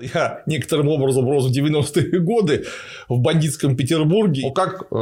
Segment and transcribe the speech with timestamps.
[0.00, 2.66] Я некоторым образом рос в 90-е годы
[3.08, 4.42] в бандитском Петербурге.
[4.44, 4.94] Ну, как э,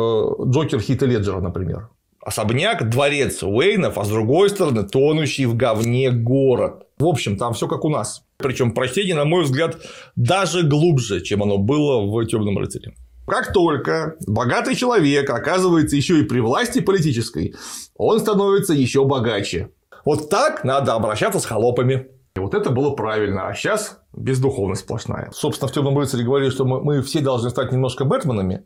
[0.47, 1.91] Джокер Хита Леджера, например.
[2.23, 6.87] Особняк, дворец Уэйнов, а с другой стороны, тонущий в говне город.
[6.99, 8.25] В общем, там все как у нас.
[8.39, 9.77] Причем прочтение, на мой взгляд,
[10.17, 12.95] даже глубже, чем оно было в Темном рыцаре.
[13.27, 17.55] Как только богатый человек оказывается еще и при власти политической,
[17.97, 19.71] он становится еще богаче.
[20.05, 22.07] Вот так надо обращаться с холопами.
[22.37, 23.49] И вот это было правильно.
[23.49, 25.31] А сейчас бездуховность сплошная.
[25.33, 28.65] Собственно, в темном рыцаре говорили, что мы, мы все должны стать немножко Бэтменами,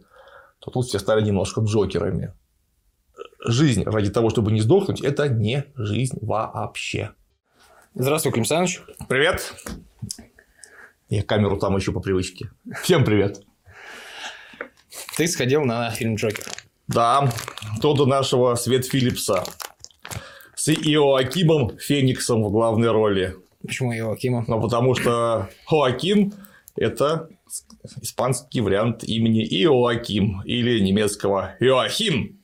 [0.58, 2.34] то тут все стали немножко Джокерами.
[3.46, 7.12] Жизнь ради того, чтобы не сдохнуть, это не жизнь вообще.
[7.94, 8.82] Здравствуй, Клим Саныч.
[9.08, 9.54] Привет.
[11.08, 12.50] Я камеру там еще по привычке.
[12.82, 13.40] Всем привет.
[15.16, 16.44] Ты сходил на фильм Джокер.
[16.88, 17.32] Да,
[17.80, 19.44] то до нашего Свет Филлипса
[20.56, 23.36] с Иоакимом Фениксом в главной роли.
[23.70, 24.44] Почему Иоакима?
[24.48, 26.34] Ну, потому что Хоакин–
[26.76, 27.28] это
[28.02, 32.40] испанский вариант имени Иоаким или немецкого Иоахим.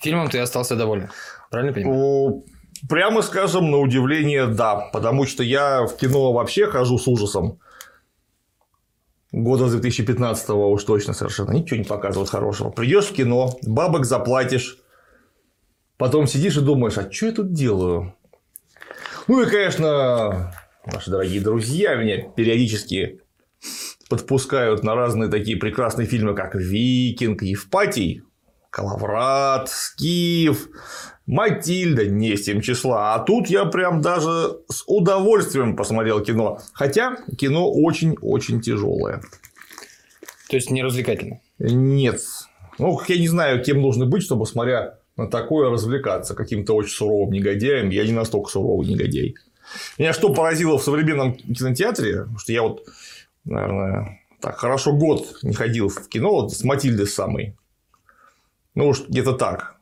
[0.00, 1.10] Фильмом ты остался доволен,
[1.50, 2.44] правильно понимаю?
[2.88, 4.88] Прямо скажем, на удивление, да.
[4.90, 7.60] Потому что я в кино вообще хожу с ужасом.
[9.32, 12.70] Года с 2015 уж точно совершенно ничего не показывают хорошего.
[12.70, 14.78] Придешь в кино, бабок заплатишь,
[15.98, 18.14] потом сидишь и думаешь, а что я тут делаю?
[19.26, 20.52] Ну и, конечно,
[20.84, 23.20] наши дорогие друзья меня периодически
[24.10, 28.22] подпускают на разные такие прекрасные фильмы, как «Викинг», «Евпатий»,
[28.68, 30.68] «Калаврат», «Скиф»,
[31.24, 33.14] «Матильда», не с тем числа.
[33.14, 36.58] А тут я прям даже с удовольствием посмотрел кино.
[36.74, 39.22] Хотя кино очень-очень тяжелое.
[40.50, 41.40] То есть не развлекательно?
[41.58, 42.20] Нет.
[42.78, 47.32] Ну, я не знаю, кем нужно быть, чтобы, смотря на такое развлекаться каким-то очень суровым
[47.32, 47.90] негодяем.
[47.90, 49.36] Я не настолько суровый негодяй.
[49.98, 52.86] Меня что поразило в современном кинотеатре, что я вот,
[53.44, 57.56] наверное, так хорошо год не ходил в кино вот с Матильдой самой.
[58.74, 59.76] Ну, уж где-то так.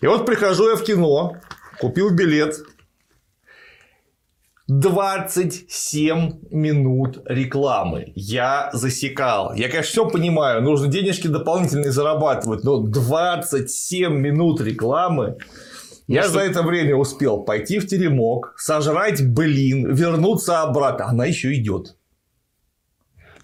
[0.00, 1.36] И вот прихожу я в кино,
[1.80, 2.56] купил билет,
[4.66, 8.12] 27 минут рекламы.
[8.14, 9.52] Я засекал.
[9.54, 10.62] Я, конечно, все понимаю.
[10.62, 12.64] Нужно денежки дополнительные зарабатывать.
[12.64, 15.36] Но 27 минут рекламы.
[16.08, 16.32] Ну, я что...
[16.32, 21.08] за это время успел пойти в теремок, сожрать блин, вернуться обратно.
[21.08, 21.96] Она еще идет.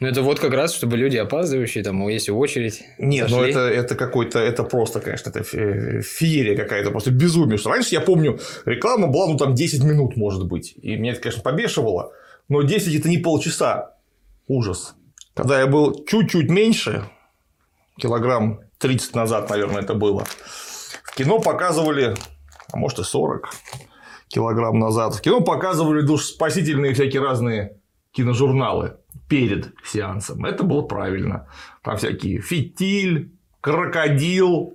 [0.00, 2.82] Ну, это вот как раз, чтобы люди опаздывающие, там, если очередь.
[2.98, 7.58] Нет, ну это, это какой-то, это просто, конечно, это феерия какая-то, просто безумие.
[7.58, 10.74] Что раньше, я помню, реклама была, ну, там, 10 минут, может быть.
[10.80, 12.14] И меня это, конечно, побешивало.
[12.48, 13.96] Но 10 это не полчаса.
[14.48, 14.94] Ужас.
[15.34, 17.04] Когда я был чуть-чуть меньше,
[17.98, 20.24] килограмм 30 назад, наверное, это было,
[21.04, 22.14] в кино показывали,
[22.72, 23.50] а может и 40
[24.28, 27.76] килограмм назад, в кино показывали душ спасительные всякие разные
[28.12, 28.99] киножурналы
[29.30, 30.44] перед сеансом.
[30.44, 31.48] Это было правильно.
[31.84, 34.74] Там всякие фитиль, крокодил,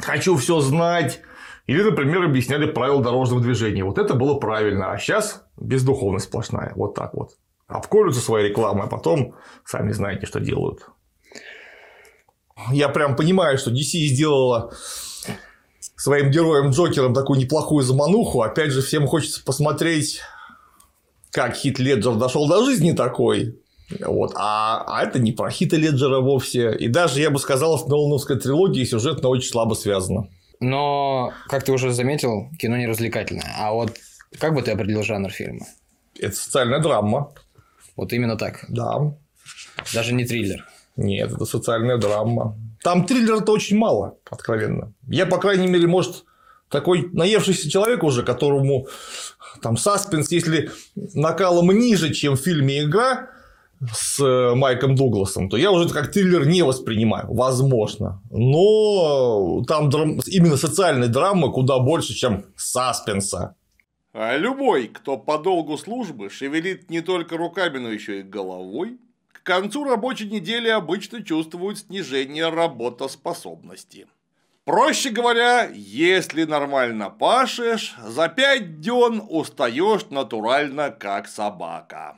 [0.00, 1.22] хочу все знать.
[1.66, 3.84] Или, например, объясняли правила дорожного движения.
[3.84, 4.90] Вот это было правильно.
[4.90, 6.72] А сейчас бездуховность сплошная.
[6.74, 7.36] Вот так вот.
[7.68, 10.88] Обколются своей рекламой, а потом сами знаете, что делают.
[12.72, 14.72] Я прям понимаю, что DC сделала
[15.94, 18.42] своим героем Джокером такую неплохую замануху.
[18.42, 20.20] Опять же, всем хочется посмотреть,
[21.30, 23.60] как Хит Леджер дошел до жизни такой.
[24.00, 24.32] Вот.
[24.36, 26.76] А, а это не про Хита Леджера вовсе.
[26.76, 30.28] И даже, я бы сказал, с Нолановской трилогией сюжетно очень слабо связано.
[30.60, 33.54] Но, как ты уже заметил, кино не развлекательное.
[33.58, 33.92] А вот
[34.38, 35.66] как бы ты определил жанр фильма?
[36.18, 37.32] Это социальная драма.
[37.96, 38.64] Вот именно так?
[38.68, 39.14] Да.
[39.94, 40.66] Даже не триллер?
[40.96, 42.58] Нет, это социальная драма.
[42.82, 44.92] Там триллера-то очень мало, откровенно.
[45.08, 46.24] Я, по крайней мере, может,
[46.68, 48.88] такой наевшийся человек уже, которому
[49.62, 53.30] там саспенс, если накалом ниже, чем в фильме «Игра»,
[53.92, 58.22] с э, Майком Дугласом, то я уже как триллер не воспринимаю, возможно.
[58.30, 60.20] Но там драм...
[60.26, 63.54] именно социальной драмы куда больше, чем саспенса.
[64.12, 68.98] А любой, кто по долгу службы шевелит не только руками, но еще и головой,
[69.32, 74.06] к концу рабочей недели обычно чувствует снижение работоспособности.
[74.64, 82.16] Проще говоря, если нормально пашешь, за пять дён устаешь натурально как собака.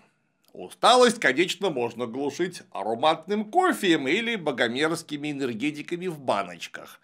[0.60, 7.00] Усталость, конечно, можно глушить ароматным кофеем или богомерзкими энергетиками в баночках.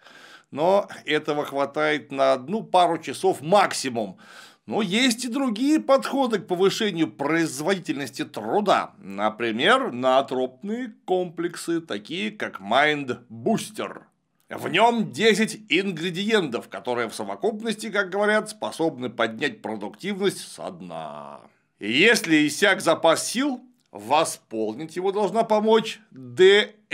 [0.51, 4.19] Но этого хватает на одну пару часов максимум.
[4.67, 8.93] Но есть и другие подходы к повышению производительности труда.
[8.99, 14.03] Например, наотропные комплексы, такие как Mind Booster.
[14.49, 21.41] В нем 10 ингредиентов, которые в совокупности, как говорят, способны поднять продуктивность со дна.
[21.79, 26.87] Если иссяк запас сил, восполнить его должна помочь ДМАЭ.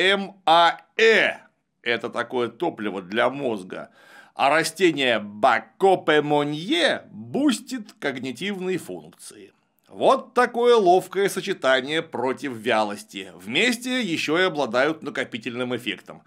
[1.82, 3.92] Это такое топливо для мозга.
[4.36, 9.54] А растение Бакопа Монье бустит когнитивные функции.
[9.88, 13.32] Вот такое ловкое сочетание против вялости.
[13.36, 16.24] Вместе еще и обладают накопительным эффектом.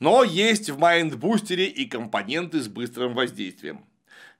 [0.00, 3.84] Но есть в Mind Booster е и компоненты с быстрым воздействием.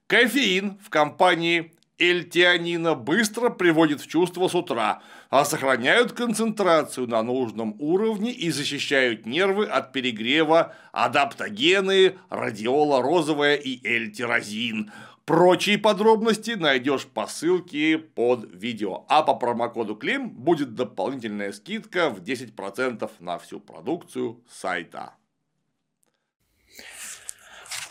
[0.07, 7.77] Кофеин в компании L-теанина быстро приводит в чувство с утра, а сохраняют концентрацию на нужном
[7.79, 14.91] уровне и защищают нервы от перегрева адаптогены, родиола розовая и L-тирозин.
[15.27, 19.05] Прочие подробности найдешь по ссылке под видео.
[19.09, 25.15] А по промокоду Клим будет дополнительная скидка в 10% на всю продукцию сайта.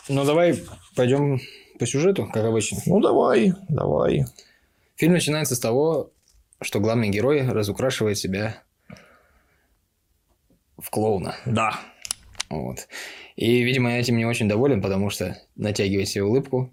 [0.08, 0.54] Ну, давай
[0.94, 1.38] пойдем
[1.80, 2.78] по сюжету, как обычно.
[2.86, 4.26] Ну, давай, давай.
[4.96, 6.12] Фильм начинается с того,
[6.60, 8.62] что главный герой разукрашивает себя
[10.76, 11.34] в клоуна.
[11.46, 11.80] Да.
[12.50, 12.86] Вот.
[13.34, 16.70] И, видимо, этим не очень доволен, потому что натягивает себе улыбку,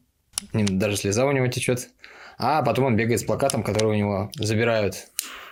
[0.51, 1.89] даже слеза у него течет.
[2.37, 5.07] А потом он бегает с плакатом, который у него забирают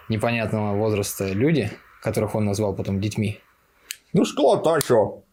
[0.10, 1.72] непонятного возраста люди,
[2.02, 3.40] которых он назвал потом детьми.
[4.12, 5.24] Ну, школота что?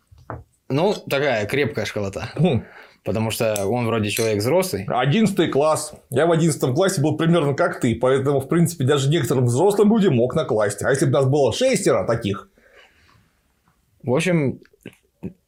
[0.69, 2.31] Ну, такая крепкая школота.
[2.37, 2.65] Хм.
[3.05, 4.85] Потому что он вроде человек взрослый.
[4.87, 5.93] Одиннадцатый класс.
[6.11, 10.15] Я в одиннадцатом классе был примерно как ты, поэтому, в принципе, даже некоторым взрослым людям
[10.15, 10.83] мог накласть.
[10.83, 12.49] А если бы нас было шестеро таких?
[14.05, 14.61] В общем,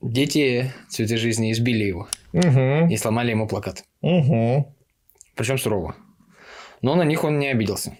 [0.01, 2.89] дети цветы жизни избили его Угу.
[2.91, 3.85] и сломали ему плакат.
[4.03, 4.75] Угу.
[5.37, 5.95] Причем сурово.
[6.83, 7.97] Но на них он не обиделся.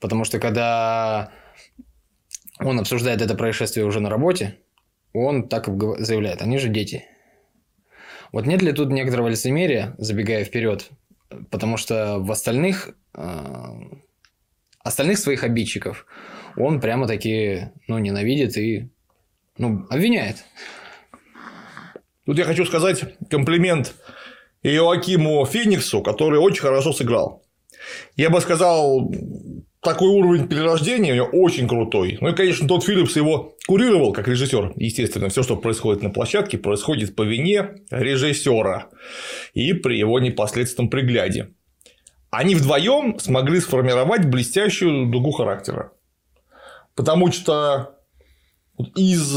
[0.00, 1.30] Потому что когда
[2.58, 4.56] он обсуждает это происшествие уже на работе,
[5.12, 5.68] он так
[5.98, 7.04] заявляет, они же дети.
[8.34, 10.90] Вот нет ли тут некоторого лицемерия, забегая вперед,
[11.52, 13.30] потому что в остальных, э,
[14.80, 16.04] остальных своих обидчиков
[16.56, 18.88] он прямо таки, ну, ненавидит и,
[19.56, 20.44] ну, обвиняет.
[22.26, 23.94] Тут я хочу сказать комплимент
[24.64, 27.44] Иоакиму Фениксу, который очень хорошо сыграл.
[28.16, 29.12] Я бы сказал,
[29.84, 32.18] такой уровень перерождения у него очень крутой.
[32.20, 34.72] Ну и, конечно, тот Филлипс его курировал как режиссер.
[34.76, 38.88] Естественно, все, что происходит на площадке, происходит по вине режиссера
[39.52, 41.50] и при его непосредственном пригляде.
[42.30, 45.92] Они вдвоем смогли сформировать блестящую дугу характера.
[46.96, 47.96] Потому что
[48.96, 49.32] из,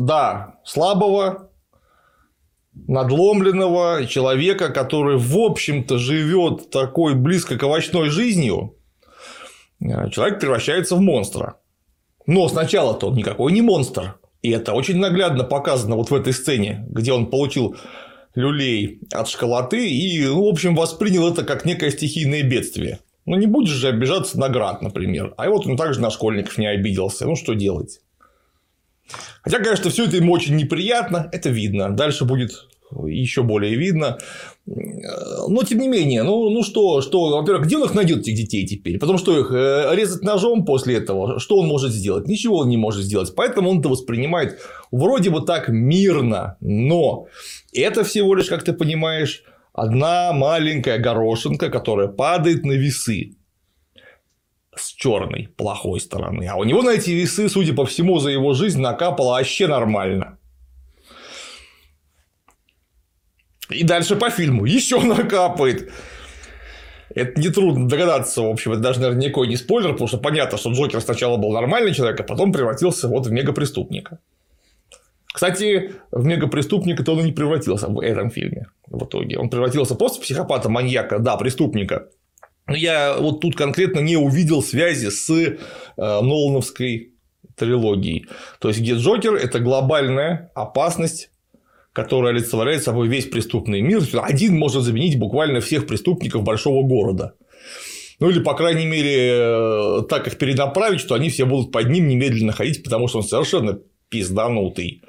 [0.00, 1.50] да, слабого,
[2.74, 8.76] надломленного человека, который, в общем-то, живет такой близко к овощной жизнью,
[10.10, 11.56] человек превращается в монстра.
[12.26, 14.16] Но сначала-то он никакой не монстр.
[14.42, 17.76] И это очень наглядно показано вот в этой сцене, где он получил
[18.34, 23.00] люлей от школоты и, ну, в общем, воспринял это как некое стихийное бедствие.
[23.24, 25.34] Ну, не будешь же обижаться на град, например.
[25.36, 27.24] А вот он также на школьников не обиделся.
[27.26, 28.00] Ну, что делать?
[29.42, 31.90] Хотя, конечно, все это ему очень неприятно, это видно.
[31.90, 32.68] Дальше будет
[33.06, 34.18] еще более видно.
[34.64, 38.64] Но, тем не менее, ну, ну что, что, во-первых, где он их найдет, этих детей
[38.64, 38.98] теперь?
[38.98, 42.28] Потому что их э, резать ножом после этого, что он может сделать?
[42.28, 43.34] Ничего он не может сделать.
[43.34, 44.60] Поэтому он это воспринимает
[44.92, 47.26] вроде бы так мирно, но
[47.72, 49.42] это всего лишь, как ты понимаешь,
[49.72, 53.36] одна маленькая горошинка, которая падает на весы
[54.76, 56.46] с черной, плохой стороны.
[56.46, 60.38] А у него на эти весы, судя по всему, за его жизнь накапало вообще нормально.
[63.74, 65.90] И дальше по фильму еще накапает.
[67.14, 70.72] Это нетрудно догадаться, в общем, это даже, наверное, никакой не спойлер, потому что понятно, что
[70.72, 74.18] Джокер сначала был нормальный человек, а потом превратился вот в мегапреступника.
[75.32, 79.38] Кстати, в мегапреступника-то он и не превратился в этом фильме в итоге.
[79.38, 82.08] Он превратился просто в психопата, маньяка, да, преступника.
[82.66, 85.58] Но я вот тут конкретно не увидел связи с э,
[85.96, 87.14] Нолановской
[87.56, 88.26] трилогией.
[88.60, 91.31] То есть, где Джокер– это глобальная опасность
[91.92, 94.02] которая олицетворяет собой весь преступный мир.
[94.14, 97.34] Один может заменить буквально всех преступников большого города.
[98.18, 102.52] Ну, или, по крайней мере, так их перенаправить, что они все будут под ним немедленно
[102.52, 105.02] ходить, потому что он совершенно пизданутый.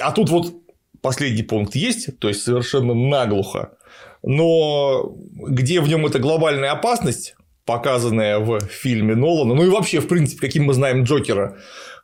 [0.00, 0.52] А тут вот
[1.00, 3.76] последний пункт есть, то есть совершенно наглухо.
[4.22, 7.34] Но где в нем эта глобальная опасность,
[7.64, 11.56] показанная в фильме Нолана, ну и вообще, в принципе, каким мы знаем Джокера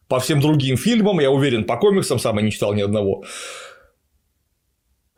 [0.09, 3.25] по всем другим фильмам, я уверен, по комиксам сам я не читал ни одного,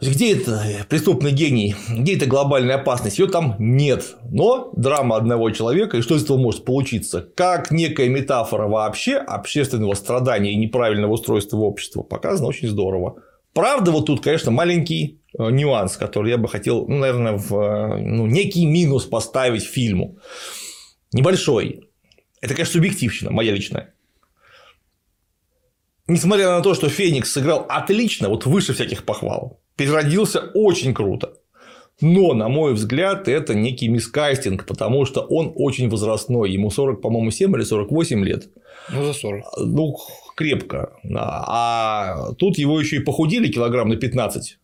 [0.00, 1.74] где это преступный гений?
[1.90, 3.18] Где эта глобальная опасность?
[3.18, 4.16] Ее там нет.
[4.30, 7.20] Но драма одного человека, и что из этого может получиться?
[7.20, 13.24] Как некая метафора вообще общественного страдания и неправильного устройства общества показано очень здорово.
[13.52, 18.26] Правда, вот тут, конечно, маленький э, нюанс, который я бы хотел, ну, наверное, в ну,
[18.26, 20.18] некий минус поставить фильму.
[21.12, 21.90] небольшой.
[22.40, 23.94] Это, конечно, субъективщина, моя личная.
[26.06, 31.32] Несмотря на то, что Феникс сыграл отлично, вот выше всяких похвал, переродился очень круто.
[32.00, 36.52] Но, на мой взгляд, это некий мискастинг, потому что он очень возрастной.
[36.52, 38.48] Ему 40, по-моему, 7 или 48 лет.
[38.92, 39.44] Ну, за 40.
[39.58, 39.96] Ну,
[40.36, 40.92] крепко.
[41.16, 44.58] А тут его еще и похудели килограмм на 15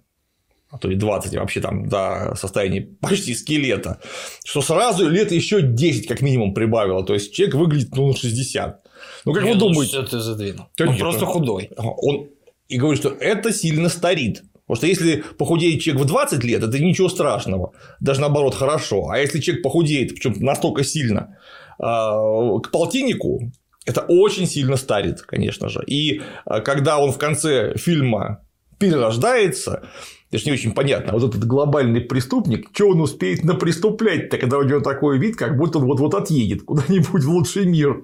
[0.71, 4.01] а то и 20 вообще там до состояния почти скелета,
[4.45, 7.05] что сразу лет еще 10 как минимум прибавило.
[7.05, 8.81] То есть человек выглядит ну, на 60.
[9.25, 9.93] Ну, как Не, вы ну, думаете?
[9.93, 10.67] что ты задвинул?
[10.81, 11.71] Он нет, просто ну, худой.
[11.77, 12.27] Он
[12.69, 14.43] и говорит, что это сильно старит.
[14.75, 17.73] Потому что если похудеет человек в 20 лет, это ничего страшного.
[18.01, 19.09] Даже наоборот хорошо.
[19.09, 21.39] А если человек похудеет, причем настолько сильно,
[21.79, 23.53] а, к полтиннику,
[23.87, 25.85] это очень сильно старит, конечно же.
[25.87, 28.41] И а, когда он в конце фильма
[28.79, 29.85] перерождается,
[30.31, 31.13] это же не очень понятно.
[31.13, 35.79] Вот этот глобальный преступник, что он успеет напреступлять-то, когда у него такой вид, как будто
[35.79, 38.03] он вот-вот отъедет куда-нибудь в лучший мир.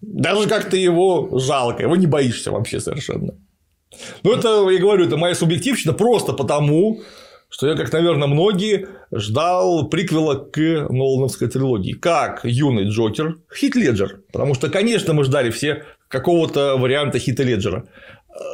[0.00, 3.34] Даже как-то его жалко, его не боишься вообще совершенно.
[4.22, 7.00] Ну, это, я говорю, это моя субъективщина просто потому,
[7.48, 11.92] что я, как, наверное, многие, ждал приквела к Нолановской трилогии.
[11.92, 14.20] Как юный Джокер, Хит Леджер.
[14.32, 17.86] Потому что, конечно, мы ждали все какого-то варианта Хита Леджера.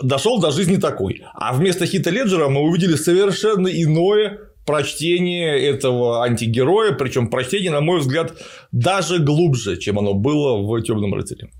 [0.02, 1.22] Дошел до жизни такой.
[1.34, 8.00] А вместо Хита Леджера мы увидели совершенно иное прочтение этого антигероя, причем прочтение, на мой
[8.00, 8.34] взгляд,
[8.72, 11.50] даже глубже, чем оно было в Темном рыцаре.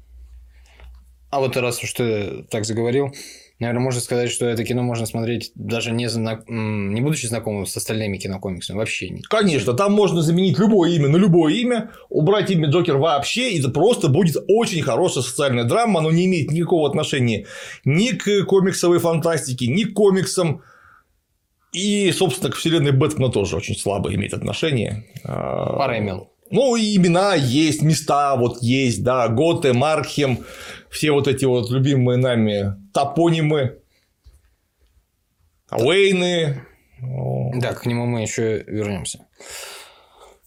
[1.31, 3.13] А вот раз уж ты так заговорил,
[3.59, 6.43] наверное, можно сказать, что это кино можно смотреть даже не, зна...
[6.49, 9.23] м, не будучи знакомым с остальными кинокомиксами, вообще не.
[9.23, 13.71] Конечно, там можно заменить любое имя на любое имя, убрать имя Джокер вообще, и это
[13.71, 17.47] просто будет очень хорошая социальная драма, оно не имеет никакого отношения
[17.85, 20.63] ни к комиксовой фантастике, ни к комиксам,
[21.73, 25.05] и, собственно, к вселенной Бэтмена тоже очень слабо имеет отношение.
[25.25, 26.25] А, Пара имен.
[26.51, 30.45] Ну, и имена есть, места вот есть, да, Готе, Маркхем,
[30.91, 33.79] все вот эти вот любимые нами топонимы,
[35.71, 36.63] Уэйны.
[37.01, 39.27] Да, к нему мы еще вернемся.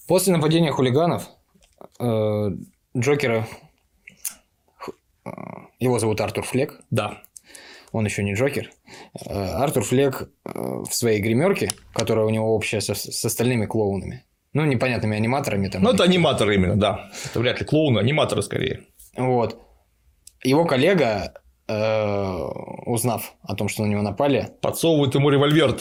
[0.07, 1.27] После нападения хулиганов
[1.99, 2.49] э,
[2.97, 3.47] Джокера
[5.25, 5.29] э,
[5.79, 7.21] его зовут Артур Флек, Да.
[7.91, 8.71] он еще не Джокер.
[9.25, 14.23] Э, Артур Флек э, в своей гримерке, которая у него общая со- с остальными клоунами,
[14.53, 15.83] ну, непонятными аниматорами там.
[15.83, 17.09] Ну, это аниматоры именно, да.
[17.25, 18.81] Это вряд ли клоуны, аниматоры скорее.
[19.15, 19.59] Вот.
[20.43, 21.33] Его коллега,
[21.67, 22.33] э,
[22.85, 25.75] узнав о том, что на него напали, Подсовывают ему револьвер.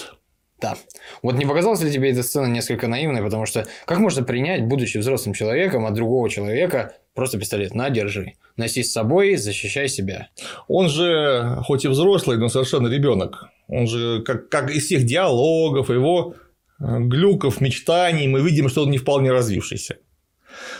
[0.60, 0.76] Да.
[1.22, 4.98] Вот не показалась ли тебе эта сцена несколько наивной, потому что как можно принять, будучи
[4.98, 7.74] взрослым человеком, от другого человека просто пистолет?
[7.74, 8.34] На, держи.
[8.56, 10.30] Носи с собой, защищай себя.
[10.66, 13.50] Он же, хоть и взрослый, но совершенно ребенок.
[13.68, 16.34] Он же, как, как из всех диалогов, его
[16.78, 19.94] глюков, мечтаний, мы видим, что он не вполне развившийся.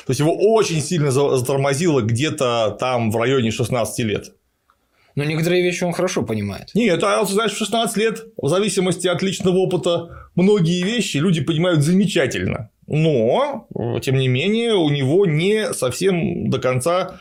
[0.07, 4.33] То есть его очень сильно за- затормозило где-то там в районе 16 лет.
[5.15, 6.71] Но некоторые вещи он хорошо понимает.
[6.75, 11.41] Нет, а вот, знаешь, в 16 лет, в зависимости от личного опыта, многие вещи люди
[11.41, 12.71] понимают замечательно.
[12.87, 13.67] Но,
[14.01, 17.19] тем не менее, у него не совсем до конца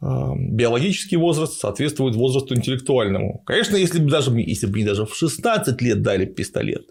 [0.00, 0.06] э,
[0.38, 3.42] биологический возраст соответствует возрасту интеллектуальному.
[3.44, 6.90] Конечно, если бы даже, если бы мне даже в 16 лет дали пистолет,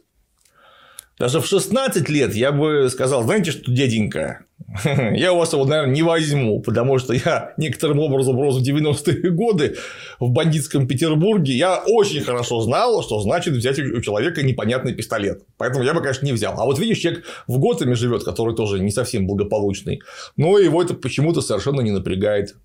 [1.17, 4.45] даже в 16 лет я бы сказал, знаете что, дяденька,
[5.13, 9.31] я у вас его, наверное, не возьму, потому что я некоторым образом рос в 90-е
[9.31, 9.77] годы
[10.19, 11.53] в бандитском Петербурге.
[11.53, 15.43] Я очень хорошо знал, что значит взять у человека непонятный пистолет.
[15.57, 16.59] Поэтому я бы, конечно, не взял.
[16.59, 20.01] А вот видишь, человек в Готэме живет, который тоже не совсем благополучный,
[20.35, 22.55] но его это почему-то совершенно не напрягает.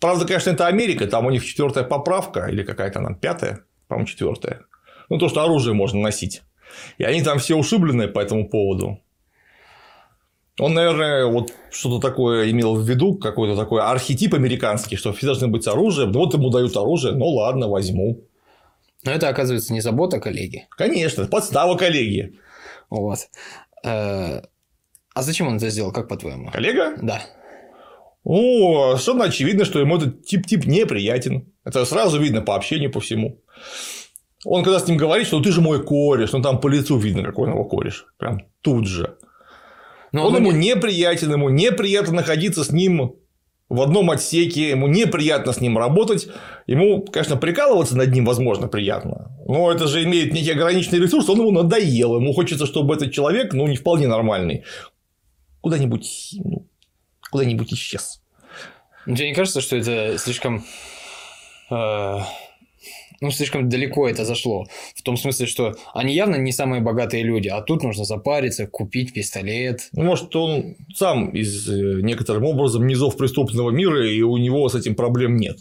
[0.00, 4.62] Правда, конечно, это Америка, там у них четвертая поправка, или какая-то она, пятая, по-моему, четвертая.
[5.08, 6.42] Ну, то, что оружие можно носить.
[6.98, 9.00] И они там все ушибленные по этому поводу.
[10.58, 15.48] Он, наверное, вот что-то такое имел в виду, какой-то такой архетип американский, что все должны
[15.48, 16.12] быть с оружием.
[16.12, 18.24] Вот ему дают оружие, ну ладно, возьму.
[19.04, 20.66] Но это, оказывается, не забота коллеги.
[20.70, 22.38] Конечно, подстава коллеги.
[22.90, 23.18] Вот.
[23.84, 24.42] Э,
[25.14, 26.50] А зачем он это сделал, как по-твоему?
[26.50, 26.96] Коллега?
[27.00, 27.22] Да.
[28.22, 31.50] О, совершенно очевидно, что ему этот тип-тип неприятен.
[31.64, 33.40] Это сразу видно по общению, по всему.
[34.44, 36.96] Он когда с ним говорит, что «Ну, ты же мой кореш, ну там по лицу
[36.96, 38.06] видно, какой он его кореш.
[38.18, 39.16] Прям тут же.
[40.12, 43.14] Но Он он ему не- неприятен, ему неприятно находиться с ним
[43.68, 46.26] в одном отсеке, ему неприятно с ним работать.
[46.66, 49.30] Ему, конечно, прикалываться над ним, возможно, приятно.
[49.46, 52.16] Но это же имеет некий ограниченный ресурс, он ему надоел.
[52.16, 54.64] Ему хочется, чтобы этот человек, ну, не вполне нормальный,
[55.60, 56.66] куда-нибудь, ну,
[57.30, 58.20] куда-нибудь исчез.
[59.06, 60.64] Тебе не кажется, что это слишком
[61.70, 62.18] э,
[63.20, 64.66] ну, слишком далеко это зашло.
[64.94, 69.12] В том смысле, что они явно не самые богатые люди, а тут нужно запариться, купить
[69.12, 69.88] пистолет.
[69.92, 74.74] Ну, может, он сам из э, некоторым образом низов преступного мира, и у него с
[74.74, 75.58] этим проблем нет.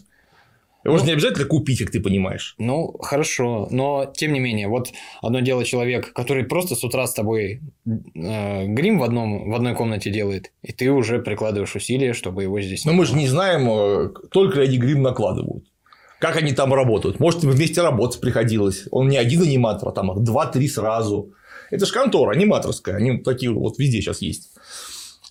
[0.86, 2.56] Его же не обязательно купить, как ты понимаешь.
[2.58, 7.14] Ну, хорошо, но тем не менее, вот одно дело человек, который просто с утра с
[7.14, 12.44] тобой э, грим в, одном, в одной комнате делает, и ты уже прикладываешь усилия, чтобы
[12.44, 12.86] его здесь...
[12.86, 15.66] Но мы же не знаем, э, только ли они грим накладывают.
[16.20, 17.20] Как они там работают?
[17.20, 18.86] Может, им вместе работать приходилось.
[18.92, 21.34] Он не один аниматор, а там их два-три сразу.
[21.72, 22.96] Это же контора аниматорская.
[22.96, 24.50] Они такие вот везде сейчас есть.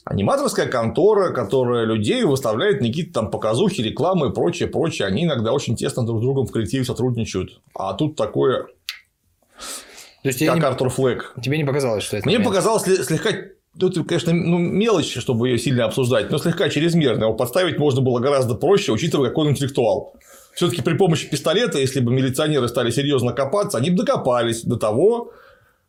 [0.04, 5.06] Аниматорская контора, которая людей выставляет на какие-то там показухи, рекламы и прочее, прочее.
[5.06, 7.60] Они иногда очень тесно друг с другом в коллективе сотрудничают.
[7.74, 8.68] А тут такое,
[10.22, 11.34] То есть, как тебе, Артур Флэк.
[11.36, 12.26] не, тебе не показалось, что это...
[12.26, 12.54] Мне момент?
[12.54, 13.30] показалось сле- слегка
[13.74, 17.24] ну, это, конечно, ну, мелочь, чтобы ее сильно обсуждать, но слегка чрезмерно.
[17.24, 20.14] Его подставить можно было гораздо проще, учитывая, какой он интеллектуал.
[20.58, 25.32] Все-таки при помощи пистолета, если бы милиционеры стали серьезно копаться, они бы докопались до того,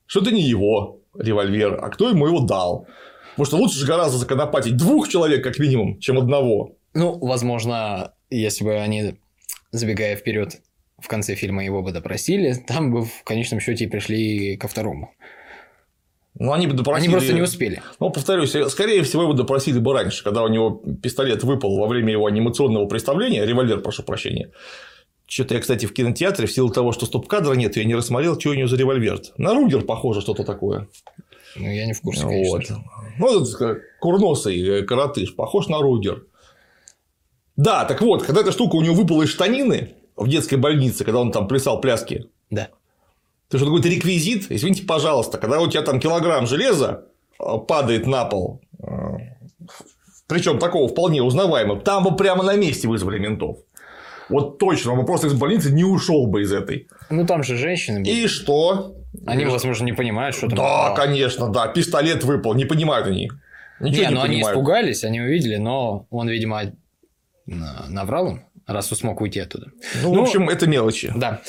[0.06, 2.86] что это не его револьвер, а кто ему его дал.
[3.32, 6.76] Потому что лучше же гораздо законопатить двух человек, как минимум, чем одного.
[6.94, 9.16] Ну, возможно, если бы они,
[9.72, 10.62] забегая вперед,
[11.00, 15.16] в конце фильма его бы допросили, там бы в конечном счете и пришли ко второму.
[16.40, 17.08] Но они бы допросили...
[17.08, 17.82] Они просто не успели.
[18.00, 22.14] Ну, повторюсь, скорее всего, его допросили бы раньше, когда у него пистолет выпал во время
[22.14, 24.50] его анимационного представления, револьвер, прошу прощения.
[25.28, 28.50] Что-то я, кстати, в кинотеатре, в силу того, что стоп-кадра нет, я не рассмотрел, что
[28.50, 29.20] у него за револьвер.
[29.38, 30.88] На Ругер похоже что-то такое.
[31.58, 32.76] Ну, я не в курсе, конечно.
[32.78, 32.84] Вот.
[33.20, 36.24] Ну, этот курносый э, коротыш, похож на Ругер.
[37.58, 41.20] Да, так вот, когда эта штука у него выпала из штанины в детской больнице, когда
[41.20, 42.70] он там плясал пляски, Да.
[43.50, 47.06] То что какой-то реквизит, извините, пожалуйста, когда у тебя там килограмм железа
[47.40, 48.62] э, падает на пол,
[50.28, 53.58] причем такого вполне узнаваемого, там бы прямо на месте вызвали ментов.
[54.30, 56.88] Вот точно, он бы просто из больницы не ушел бы из этой.
[57.10, 58.10] Ну, там же женщины были.
[58.12, 58.96] И что?
[59.26, 60.58] Они, возможно, не понимают, что там.
[60.58, 60.96] Да, попало.
[60.96, 61.68] конечно, да.
[61.68, 63.32] Пистолет выпал, не понимают они.
[63.80, 64.56] Ничего не, не, ну они понимают.
[64.58, 66.62] испугались, они увидели, но он, видимо,
[67.48, 69.72] на- наврал им, раз он смог уйти оттуда.
[70.04, 71.12] Ну, Ну, в общем, это мелочи.
[71.16, 71.42] Да.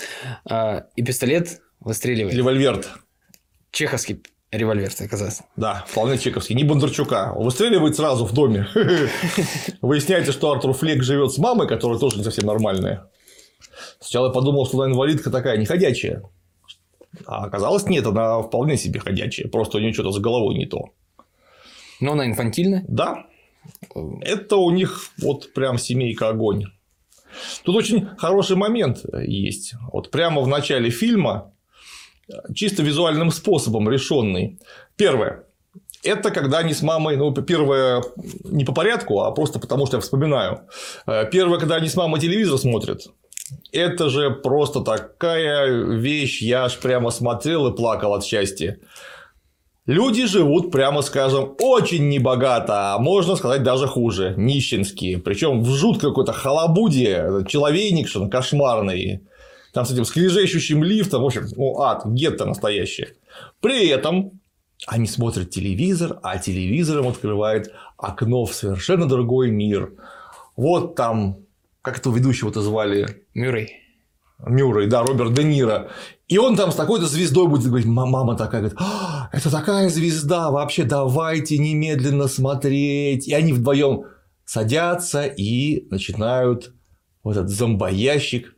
[0.48, 2.34] А, И пистолет выстреливает.
[2.34, 2.84] Револьвер.
[3.72, 5.42] Чеховский револьвер, так оказалось.
[5.56, 6.54] Да, вполне чековский.
[6.54, 7.32] Не Бондарчука.
[7.36, 8.66] Он выстреливает сразу в доме.
[9.80, 13.08] Выясняется, что Артур Флек живет с мамой, которая тоже не совсем нормальная.
[14.00, 16.22] Сначала я подумал, что она инвалидка такая неходячая.
[17.26, 19.48] А оказалось, нет, она вполне себе ходячая.
[19.48, 20.90] Просто у нее что-то с головой не то.
[22.00, 22.84] Но она инфантильна.
[22.88, 23.26] Да,
[24.22, 26.64] это у них вот прям семейка огонь.
[27.62, 29.74] Тут очень хороший момент есть.
[29.92, 31.52] Вот прямо в начале фильма,
[32.54, 34.58] чисто визуальным способом решенный.
[34.96, 35.44] Первое.
[36.02, 38.02] Это когда они с мамой, ну, первое,
[38.44, 40.62] не по порядку, а просто потому, что я вспоминаю.
[41.06, 43.02] Э, Первое, когда они с мамой телевизор смотрят.
[43.72, 48.78] Это же просто такая вещь, я аж прямо смотрел и плакал от счастья.
[49.86, 55.18] Люди живут, прямо скажем, очень небогато, а можно сказать даже хуже, нищенские.
[55.18, 59.26] Причем в жуткой какой-то халабуде, человейникшин кошмарный.
[59.72, 63.14] Там с этим скрежещущим лифтом, в общем, ну, ад, гетто настоящее.
[63.60, 64.40] При этом
[64.86, 69.92] они смотрят телевизор, а телевизором открывает окно в совершенно другой мир.
[70.56, 71.38] Вот там,
[71.82, 73.24] как этого ведущего-то звали?
[73.34, 73.76] Мюррей.
[74.46, 75.90] Мюррей, да, Роберт Де Ниро.
[76.28, 79.88] И он там с такой-то звездой будет говорить, «Ма- мама такая говорит, «А, это такая
[79.90, 83.28] звезда, вообще давайте немедленно смотреть.
[83.28, 84.04] И они вдвоем
[84.44, 86.72] садятся и начинают
[87.22, 88.54] вот этот зомбоящик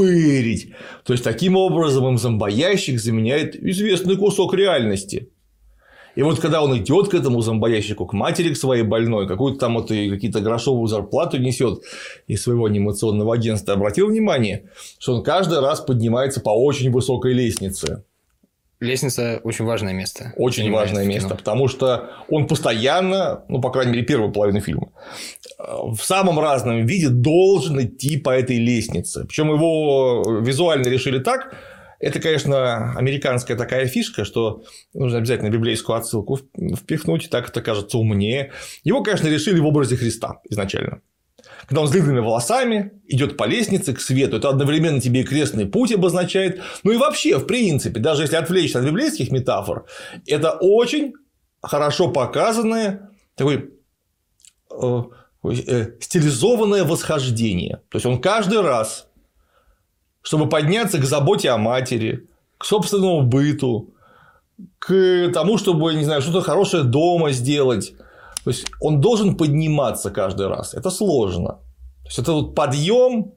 [0.00, 0.72] пырить.
[1.04, 5.28] То есть, таким образом им зомбоящик заменяет известный кусок реальности.
[6.16, 9.74] И вот когда он идет к этому зомбоящику, к матери к своей больной, какую-то там
[9.74, 11.82] вот какие-то грошовую зарплату несет
[12.26, 18.04] из своего анимационного агентства, обратил внимание, что он каждый раз поднимается по очень высокой лестнице.
[18.80, 20.32] Лестница очень важное место.
[20.36, 24.90] Очень важное место, потому что он постоянно, ну, по крайней мере, первую половину фильма,
[25.58, 25.62] э,
[25.92, 29.26] в самом разном виде должен идти по этой лестнице.
[29.26, 31.54] Причем его визуально решили так.
[31.98, 34.62] Это, конечно, американская такая фишка, что
[34.94, 36.38] нужно обязательно библейскую отсылку
[36.74, 38.52] впихнуть, так это кажется умнее.
[38.82, 41.02] Его, конечно, решили в образе Христа изначально.
[41.66, 45.66] Когда он с длинными волосами идет по лестнице к свету, это одновременно тебе и крестный
[45.66, 46.60] путь обозначает.
[46.82, 49.86] Ну и вообще, в принципе, даже если отвлечься от библейских метафор,
[50.26, 51.14] это очень
[51.62, 53.70] хорошо показанное такой
[54.70, 55.02] э,
[55.44, 57.82] э, стилизованное восхождение.
[57.90, 59.08] То есть он каждый раз,
[60.22, 63.94] чтобы подняться к заботе о матери, к собственному быту,
[64.78, 67.94] к тому, чтобы, не знаю, что-то хорошее дома сделать.
[68.44, 70.74] То есть он должен подниматься каждый раз.
[70.74, 71.60] Это сложно.
[72.02, 73.32] То есть это вот подъем,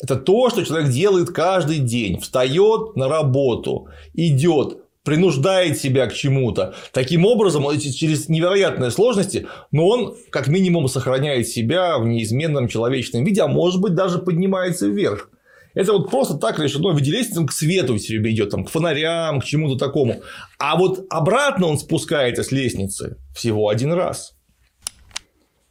[0.00, 2.20] Это то, что человек делает каждый день.
[2.20, 6.74] Встает на работу, идет, принуждает себя к чему-то.
[6.92, 13.42] Таким образом, через невероятные сложности, но он как минимум сохраняет себя в неизменном человечном виде,
[13.42, 15.30] а может быть даже поднимается вверх.
[15.74, 18.70] Это вот просто так решено в виде лестницы, к свету все время идет, там, к
[18.70, 20.22] фонарям, к чему-то такому.
[20.58, 24.37] А вот обратно он спускается с лестницы всего один раз.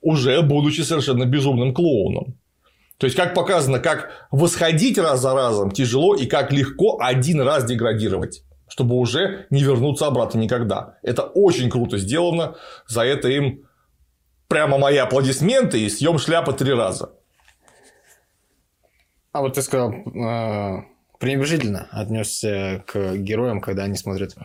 [0.02, 2.36] Уже будучи совершенно безумным клоуном.
[2.98, 7.66] То есть, как показано, как восходить раз за разом тяжело и как легко один раз
[7.66, 10.98] деградировать чтобы уже не вернуться обратно никогда.
[11.02, 12.56] Это очень круто сделано.
[12.86, 13.66] За это им
[14.48, 17.14] прямо мои аплодисменты и съем шляпы три раза.
[19.32, 20.84] А вот ты сказал, э,
[21.20, 24.36] пренебрежительно отнесся к героям, когда они смотрят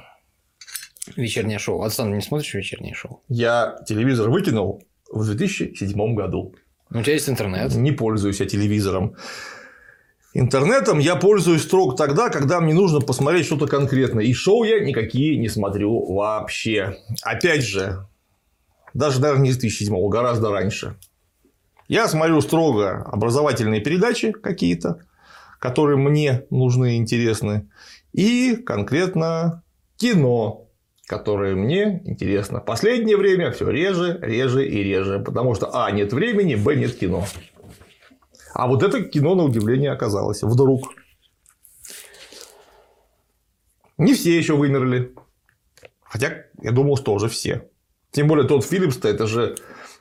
[1.16, 1.82] вечернее шоу.
[1.82, 3.22] А ты сам не смотришь вечернее шоу?
[3.28, 6.54] Я телевизор выкинул в 2007 году.
[6.90, 7.74] У тебя есть интернет?
[7.74, 9.14] Не пользуюсь я телевизором.
[10.34, 14.24] Интернетом я пользуюсь строго тогда, когда мне нужно посмотреть что-то конкретное.
[14.24, 16.96] И шоу я никакие не смотрю вообще.
[17.22, 18.06] Опять же,
[18.94, 20.96] даже, наверное, не с 2007 гораздо раньше.
[21.88, 25.00] Я смотрю строго образовательные передачи какие-то,
[25.58, 27.68] которые мне нужны и интересны.
[28.12, 29.62] И конкретно
[29.96, 30.61] кино,
[31.12, 32.60] которое мне интересно.
[32.60, 35.18] Последнее время все реже, реже и реже.
[35.18, 35.90] Потому что А.
[35.90, 36.74] Нет времени, Б.
[36.74, 37.26] Нет кино.
[38.54, 40.42] А вот это кино, на удивление, оказалось.
[40.42, 40.94] Вдруг.
[43.98, 45.12] Не все еще вымерли.
[46.02, 47.68] Хотя я думал, что уже все.
[48.10, 49.56] Тем более тот Филлипс-то, это же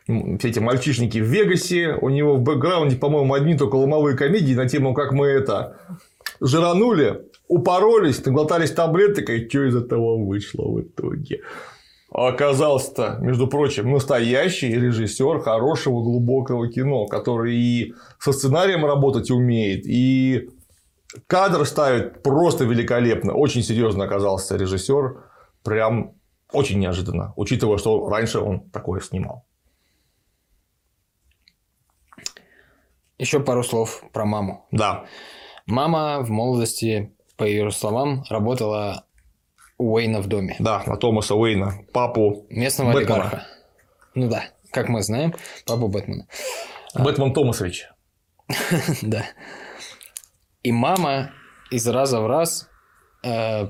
[0.06, 4.68] все эти мальчишники в Вегасе, у него в бэкграунде, по-моему, одни только ломовые комедии на
[4.68, 5.78] тему, как мы это
[6.40, 11.42] жиранули, упоролись, наглотались таблеток, и что из этого вышло в итоге.
[12.10, 19.86] А оказался-то, между прочим, настоящий режиссер хорошего глубокого кино, который и со сценарием работать умеет,
[19.86, 20.50] и
[21.28, 23.34] кадр ставит просто великолепно.
[23.34, 25.24] Очень серьезно оказался режиссер,
[25.64, 26.14] прям
[26.54, 29.46] очень неожиданно, учитывая, что раньше он такое снимал.
[33.18, 34.66] Еще пару слов про маму.
[34.72, 35.06] Да.
[35.66, 39.06] Мама в молодости, по ее словам, работала
[39.78, 40.56] Уэйна в доме.
[40.60, 43.16] Да, на Томаса Уэйна, папу Местного Бэтмена.
[43.16, 43.48] олигарха.
[44.14, 45.34] Ну да, как мы знаем,
[45.66, 46.28] папу Бэтмена.
[46.94, 47.90] Бэтмен Томасович.
[49.02, 49.26] да.
[50.64, 51.32] И мама
[51.72, 52.70] из раза в раз
[53.24, 53.68] э,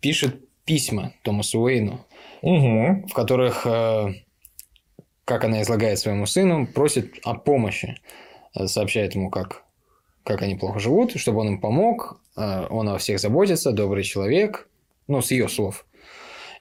[0.00, 2.04] пишет письма Томасу Уэйну,
[2.42, 3.06] угу.
[3.06, 4.14] в которых, э,
[5.24, 7.96] как она излагает своему сыну, просит о помощи,
[8.54, 9.64] э, сообщает ему, как,
[10.24, 12.20] как они плохо живут, чтобы он им помог,
[12.70, 14.68] он о всех заботится, добрый человек,
[15.08, 15.86] ну, с ее слов.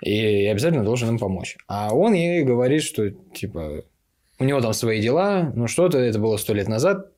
[0.01, 1.57] И обязательно должен им помочь.
[1.67, 3.83] А он ей говорит, что, типа,
[4.39, 7.11] у него там свои дела, ну, что-то, это было сто лет назад,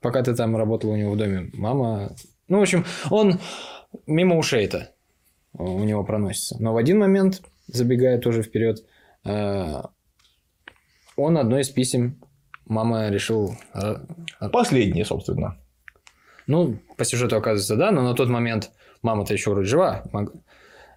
[0.00, 1.50] пока ты там работал у него в доме.
[1.54, 2.14] Мама...
[2.46, 3.40] Ну, в общем, он
[4.06, 4.92] мимо ушей-то
[5.54, 6.56] у него проносится.
[6.60, 8.84] Но в один момент, забегая тоже вперед,
[9.24, 9.82] э,
[11.16, 12.20] он одно из писем
[12.66, 13.56] мама решил...
[13.74, 13.96] Э,
[14.52, 15.58] Последнее, собственно.
[16.48, 20.02] Ну, по сюжету оказывается, да, но на тот момент мама-то еще вроде жива.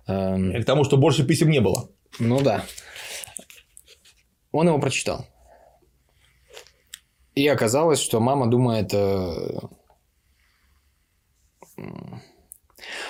[0.07, 0.55] Эм...
[0.55, 1.89] И к тому, что больше писем не было.
[2.19, 2.63] Ну да.
[4.53, 5.27] Он его прочитал.
[7.35, 8.93] И оказалось, что мама думает...
[8.93, 9.59] Э...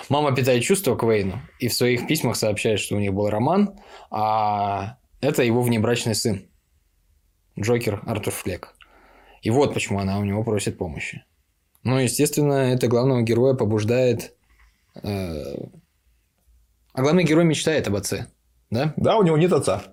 [0.09, 3.79] Мама питает чувства к Вейну и в своих письмах сообщает, что у них был роман,
[4.09, 6.49] а это его внебрачный сын.
[7.59, 8.75] Джокер Артур Флек.
[9.43, 11.23] И вот почему она у него просит помощи.
[11.83, 14.33] Ну, естественно, это главного героя побуждает
[15.01, 15.55] э,
[16.93, 18.27] а главный герой мечтает об отце,
[18.69, 18.93] да?
[18.97, 19.83] Да, у него нет отца.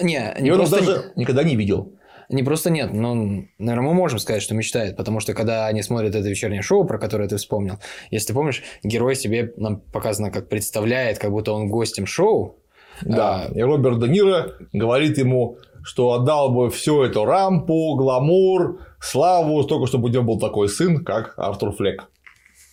[0.00, 0.78] Не, не просто...
[0.78, 1.92] он даже никогда не видел.
[2.28, 3.14] Не просто нет, но,
[3.58, 6.98] наверное, мы можем сказать, что мечтает, потому что когда они смотрят это вечернее шоу, про
[6.98, 7.78] которое ты вспомнил,
[8.10, 12.58] если ты помнишь, герой себе нам показано как представляет, как будто он гостем шоу.
[13.02, 13.52] Да, а...
[13.52, 19.86] и Роберт Де Ниро говорит ему, что отдал бы все это рампу, гламур, славу, только
[19.86, 22.10] чтобы у него был такой сын, как Артур Флек.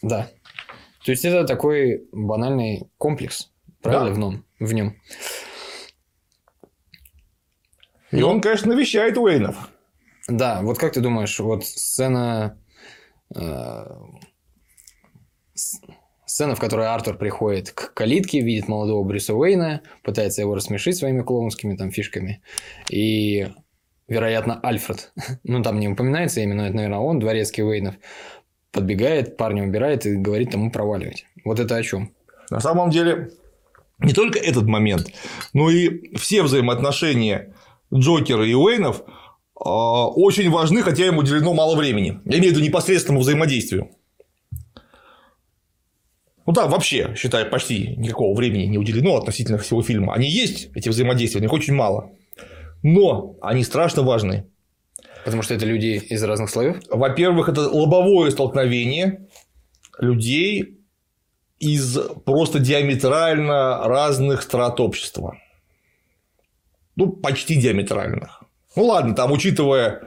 [0.02, 0.30] Да.
[1.04, 4.16] То есть это такой банальный комплекс, правильно, да.
[4.16, 4.96] в, нем, в нем.
[8.12, 9.70] И он, конечно, навещает Уэйнов.
[10.28, 12.60] Да, вот как ты думаешь, вот сцена...
[13.36, 13.86] Э,
[16.26, 21.22] сцена, в которой Артур приходит к калитке, видит молодого Брюса Уэйна, пытается его рассмешить своими
[21.22, 22.42] клоунскими там фишками.
[22.90, 23.48] И,
[24.10, 25.12] вероятно, Альфред,
[25.44, 27.96] ну там не упоминается именно, это, наверное, он, дворецкий Уэйнов,
[28.72, 31.26] подбегает, парня убирает и говорит тому проваливать.
[31.46, 32.14] Вот это о чем?
[32.50, 33.32] На самом деле,
[34.00, 35.08] не только этот момент,
[35.54, 37.54] но и все взаимоотношения
[37.94, 39.04] Джокера и Уэйнов
[39.56, 42.20] очень важны, хотя им уделено мало времени.
[42.26, 43.92] Я имею в виду непосредственному взаимодействию.
[46.46, 50.14] Ну да, вообще, считай, почти никакого времени не уделено относительно всего фильма.
[50.14, 52.12] Они есть, эти взаимодействия, их очень мало.
[52.84, 54.46] Но они страшно важны.
[55.26, 56.78] Потому что это люди из разных слоев?
[56.90, 59.28] Во-первых, это лобовое столкновение
[60.00, 60.80] людей
[61.60, 65.38] из просто диаметрально разных страт общества.
[66.96, 68.44] Ну, почти диаметральных.
[68.76, 70.04] Ну ладно, там, учитывая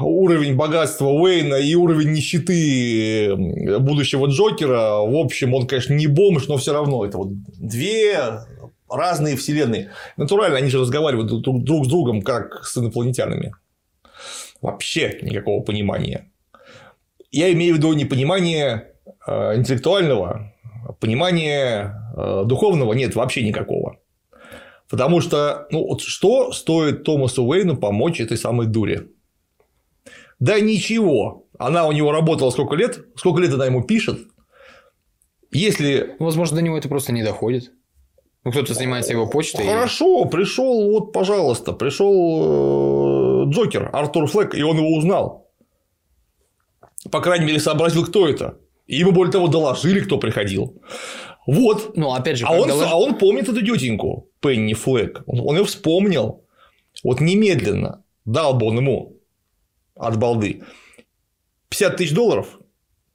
[0.00, 3.34] уровень богатства Уэйна и уровень нищеты
[3.78, 8.40] будущего Джокера, в общем, он, конечно, не бомж, но все равно это вот две
[8.88, 9.92] разные вселенные.
[10.16, 13.54] Натурально они же разговаривают друг, друг с другом, как с инопланетянами.
[14.60, 16.30] Вообще никакого понимания.
[17.30, 18.92] Я имею в виду не понимание
[19.26, 20.52] э, интеллектуального,
[20.86, 23.98] а понимание э, духовного нет вообще никакого.
[24.88, 29.08] Потому что, ну, вот что стоит Томасу Уэйну помочь этой самой дуре?
[30.38, 31.48] Да ничего.
[31.58, 33.04] Она у него работала сколько лет?
[33.16, 34.20] Сколько лет она ему пишет?
[35.50, 36.14] Если...
[36.18, 37.72] Возможно, до него это просто не доходит.
[38.46, 39.66] Ну, кто-то занимается его почтой.
[39.66, 40.28] Хорошо, и...
[40.30, 45.50] пришел, вот, пожалуйста, пришел э, Джокер, Артур Флэк, и он его узнал.
[47.10, 48.60] По крайней мере, сообразил, кто это.
[48.86, 50.80] И ему, более того, доложили, кто приходил.
[51.48, 51.96] Вот.
[51.96, 52.86] Ну, опять же, а он, долож...
[52.88, 55.24] а он помнит эту тетеньку, Пенни Флэк.
[55.26, 56.44] Он, он ее вспомнил.
[57.02, 59.16] Вот немедленно дал бы он ему
[59.96, 60.62] от балды
[61.70, 62.60] 50 тысяч долларов,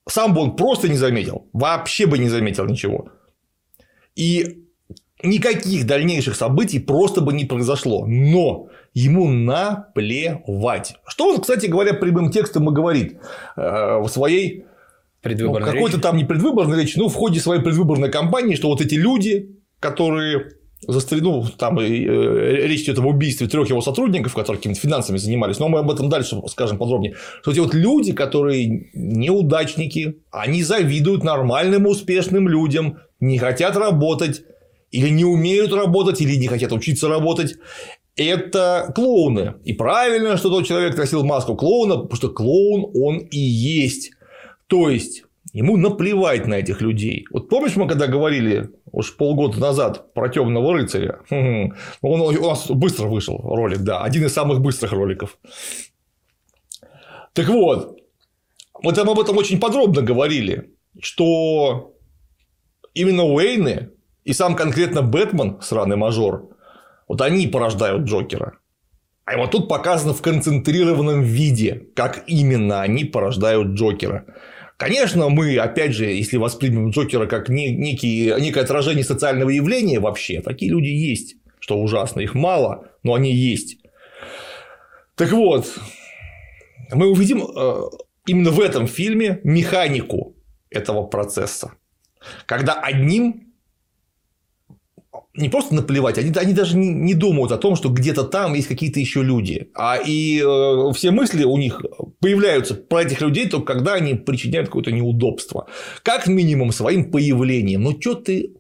[0.10, 1.48] сам бы он просто не заметил.
[1.54, 3.14] Вообще бы не заметил ничего.
[4.14, 4.61] И
[5.24, 8.06] никаких дальнейших событий просто бы не произошло.
[8.06, 10.96] Но ему наплевать.
[11.08, 13.18] Что он, кстати говоря, прямым текстом и говорит
[13.56, 14.66] э, в своей
[15.22, 18.82] предвыборной ну, какой-то там не предвыборной речи, но в ходе своей предвыборной кампании, что вот
[18.82, 20.54] эти люди, которые
[20.88, 25.70] застрелил, там э, речь идет об убийстве трех его сотрудников, которые какими-то финансами занимались, но
[25.70, 31.86] мы об этом дальше скажем подробнее, что эти вот люди, которые неудачники, они завидуют нормальным
[31.86, 34.42] успешным людям, не хотят работать,
[34.92, 37.56] или не умеют работать, или не хотят учиться работать,
[38.16, 39.56] это клоуны.
[39.64, 44.12] И правильно, что тот человек носил маску клоуна, потому что клоун он и есть.
[44.68, 45.24] То есть,
[45.54, 47.26] ему наплевать на этих людей.
[47.32, 51.20] Вот помнишь, мы когда говорили уж полгода назад про темного рыцаря.
[52.02, 55.38] Он у нас быстро вышел ролик, да, один из самых быстрых роликов.
[57.34, 57.98] Так вот,
[58.84, 61.96] мы там об этом очень подробно говорили, что
[62.94, 63.92] именно Уэйны
[64.24, 66.50] и сам конкретно Бэтмен, сраный мажор,
[67.08, 68.58] вот они порождают Джокера.
[69.26, 74.26] А вот тут показано в концентрированном виде, как именно они порождают Джокера.
[74.78, 80.72] Конечно, мы, опять же, если воспримем Джокера как некий, некое отражение социального явления вообще, такие
[80.72, 83.78] люди есть, что ужасно, их мало, но они есть.
[85.16, 85.68] Так вот,
[86.92, 87.82] мы увидим э,
[88.26, 90.36] именно в этом фильме механику
[90.72, 91.74] этого процесса.
[92.48, 93.51] Когда одним
[95.34, 98.68] не просто наплевать, они, они даже не, не думают о том, что где-то там есть
[98.68, 99.70] какие-то еще люди.
[99.74, 101.82] А и э, все мысли у них
[102.20, 105.68] появляются про этих людей только когда они причиняют какое-то неудобство.
[106.04, 107.84] Как минимум своим появлением.
[107.84, 108.56] Ну, что ты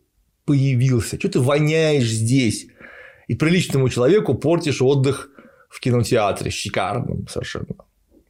[0.45, 1.17] появился?
[1.17, 2.67] Что ты воняешь здесь?
[3.27, 5.29] И приличному человеку портишь отдых
[5.69, 7.75] в кинотеатре шикарным совершенно.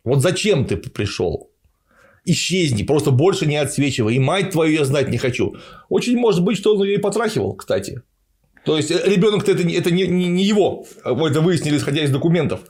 [0.03, 1.49] Вот зачем ты пришел?
[2.23, 4.15] Исчезни, просто больше не отсвечивай.
[4.15, 5.55] И мать твою я знать не хочу.
[5.89, 8.03] Очень может быть, что он ее и потрахивал, кстати.
[8.63, 10.85] То есть э, ребенок-то это, это не, не, не его.
[11.03, 12.61] Мы это выяснили, исходя из документов,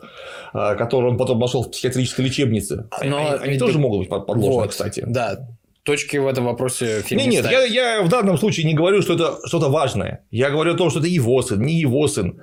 [0.54, 2.88] а, которые он потом нашел в психиатрической лечебнице.
[3.04, 5.04] Но они, они тоже могут быть подложны, вот, кстати.
[5.06, 5.48] Да.
[5.84, 9.16] Точки в этом вопросе фильм не, Нет, я, я в данном случае не говорю, что
[9.16, 10.24] это что-то важное.
[10.30, 12.42] Я говорю о том, что это его сын, не его сын.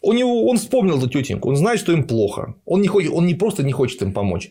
[0.00, 2.54] У него, он вспомнил эту тетеньку, он знает, что им плохо.
[2.64, 4.50] Он не, хочет, он не просто не хочет им помочь,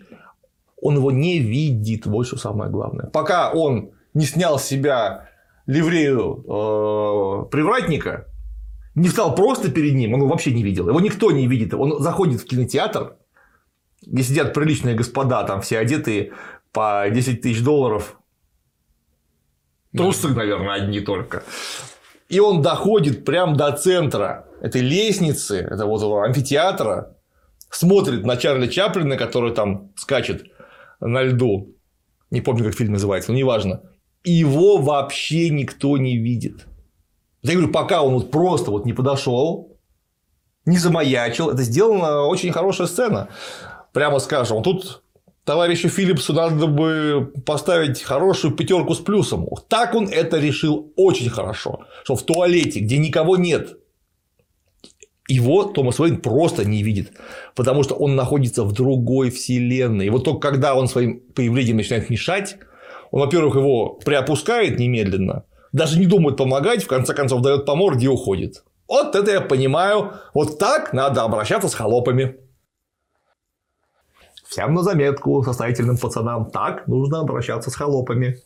[0.81, 3.08] он его не видит, вот что самое главное.
[3.08, 5.29] Пока он не снял с себя
[5.67, 8.28] ливрею э, привратника,
[8.95, 10.88] не встал просто перед ним, он его вообще не видел.
[10.88, 11.73] Его никто не видит.
[11.73, 13.17] Он заходит в кинотеатр,
[14.06, 16.34] где сидят приличные господа, там все одетые
[16.71, 18.17] по 10 тысяч долларов.
[19.95, 21.43] Трусы, наверное, одни только.
[22.30, 27.15] И он доходит прямо до центра этой лестницы, это вот амфитеатра,
[27.69, 30.45] смотрит на Чарли Чаплина, который там скачет
[30.99, 31.75] на льду.
[32.32, 33.82] Не помню, как фильм называется, но неважно
[34.31, 36.65] его вообще никто не видит.
[37.43, 39.77] Я говорю, пока он вот просто вот не подошел,
[40.65, 43.29] не замаячил, это сделана очень хорошая сцена.
[43.93, 45.03] Прямо скажем, тут
[45.43, 49.47] товарищу Филлипсу надо бы поставить хорошую пятерку с плюсом.
[49.69, 53.77] Так он это решил очень хорошо, что в туалете, где никого нет,
[55.27, 57.13] Его Томас Уэйн просто не видит,
[57.55, 60.07] потому что он находится в другой вселенной.
[60.07, 62.57] И вот только когда он своим появлением начинает мешать,
[63.11, 68.05] он, во-первых, его приопускает немедленно, даже не думает помогать, в конце концов дает по морде
[68.05, 68.63] и уходит.
[68.87, 70.13] Вот это я понимаю.
[70.33, 72.37] Вот так надо обращаться с холопами.
[74.47, 76.51] Всем на заметку состоятельным пацанам.
[76.51, 78.37] Так нужно обращаться с холопами.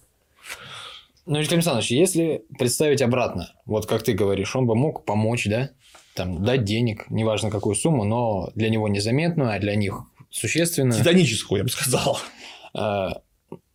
[1.25, 5.69] Ну, Виктор Александрович, если представить обратно, вот как ты говоришь, он бы мог помочь, да?
[6.15, 10.99] Там, дать денег, неважно какую сумму, но для него незаметную, а для них существенную.
[10.99, 12.17] Титаническую, я бы сказал.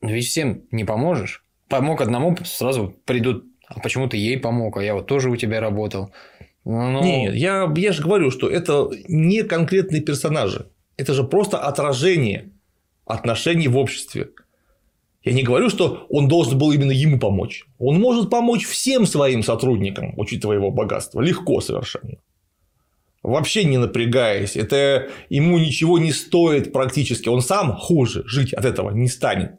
[0.05, 1.43] Но ведь всем не поможешь.
[1.67, 5.61] Помог одному, сразу придут, а почему ты ей помог, а я вот тоже у тебя
[5.61, 6.13] работал.
[6.67, 7.03] Ну...
[7.03, 10.67] Нет, я, я же говорю, что это не конкретные персонажи.
[10.99, 12.51] Это же просто отражение
[13.07, 14.29] отношений в обществе.
[15.23, 17.65] Я не говорю, что он должен был именно ему помочь.
[17.79, 21.23] Он может помочь всем своим сотрудникам, учитывая его богатство.
[21.23, 22.19] Легко совершенно.
[23.23, 24.55] Вообще не напрягаясь.
[24.55, 27.31] Это ему ничего не стоит практически.
[27.31, 29.53] Он сам хуже жить от этого не станет.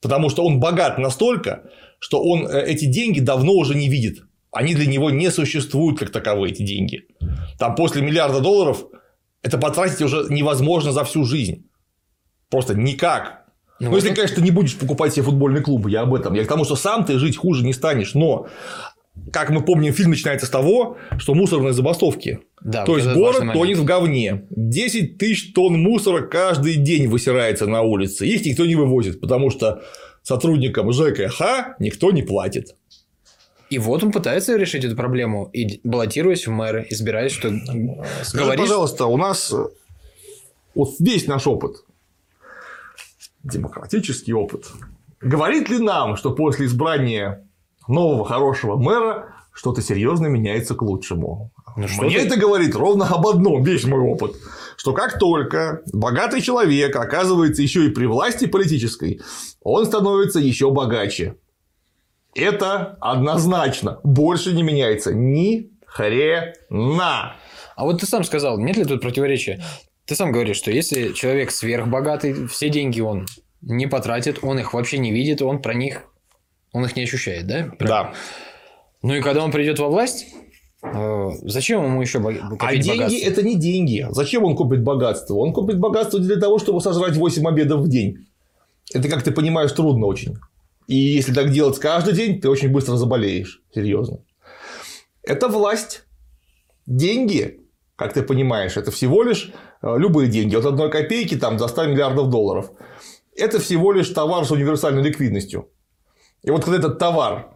[0.00, 1.64] Потому что он богат настолько,
[1.98, 6.10] что он э, эти деньги давно уже не видит они для него не существуют как
[6.10, 7.04] таковые, эти деньги.
[7.58, 8.84] Там после миллиарда долларов
[9.42, 11.66] это потратить уже невозможно за всю жизнь.
[12.50, 13.44] Просто никак.
[13.78, 16.34] Ну, ну если, конечно, ты не будешь покупать себе футбольный клуб, я об этом.
[16.34, 18.14] Я к тому, что сам ты жить хуже не станешь.
[18.14, 18.48] Но,
[19.32, 22.40] как мы помним, фильм начинается с того, что мусорные забастовки.
[22.60, 24.46] Да, То вот есть город тонет в говне.
[24.50, 28.26] 10 тысяч тонн мусора каждый день высирается на улице.
[28.26, 29.82] Их никто не вывозит, потому что
[30.22, 32.76] сотрудникам ЖКХ никто не платит.
[33.68, 37.52] И вот он пытается решить эту проблему, и баллотируясь в мэры, избираясь, что
[38.24, 38.60] Скажи, говоришь...
[38.62, 39.64] пожалуйста, у нас э,
[40.74, 41.76] вот весь наш опыт,
[43.44, 44.66] демократический опыт,
[45.20, 47.46] говорит ли нам, что после избрания
[47.88, 51.52] нового хорошего мэра что-то серьезно меняется к лучшему?
[51.76, 52.26] Ну, Мне ты...
[52.26, 54.36] это говорит ровно об одном, весь мой опыт,
[54.76, 59.20] что как только богатый человек оказывается еще и при власти политической,
[59.62, 61.36] он становится еще богаче.
[62.34, 64.00] Это однозначно.
[64.04, 65.12] Больше не меняется.
[65.12, 67.36] Ни хрена.
[67.76, 69.62] А вот ты сам сказал, нет ли тут противоречия?
[70.06, 73.26] Ты сам говоришь, что если человек сверхбогатый, все деньги он
[73.60, 76.04] не потратит, он их вообще не видит, он про них,
[76.72, 77.70] он их не ощущает, да?
[77.78, 78.12] Правильно?
[78.12, 78.14] Да.
[79.02, 80.26] Ну и когда он придет во власть,
[80.82, 83.28] э, Зачем ему еще копить А деньги богатство?
[83.30, 84.06] это не деньги.
[84.10, 85.34] Зачем он купит богатство?
[85.36, 88.26] Он купит богатство для того, чтобы сожрать 8 обедов в день.
[88.92, 90.36] Это, как ты понимаешь, трудно очень.
[90.86, 93.62] И если так делать каждый день, ты очень быстро заболеешь.
[93.74, 94.18] Серьезно.
[95.22, 96.04] Это власть.
[96.86, 97.60] Деньги,
[97.96, 99.52] как ты понимаешь, это всего лишь
[99.82, 100.56] э, любые деньги.
[100.56, 102.70] От одной копейки там, до 100 миллиардов долларов.
[103.36, 105.68] Это всего лишь товар с универсальной ликвидностью.
[106.42, 107.48] И вот когда этот товар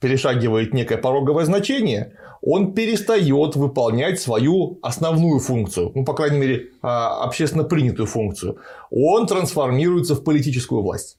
[0.00, 7.24] перешагивает некое пороговое значение, он перестает выполнять свою основную функцию, ну, по крайней мере, а,
[7.24, 8.58] общественно принятую функцию.
[8.90, 11.18] Он трансформируется в политическую власть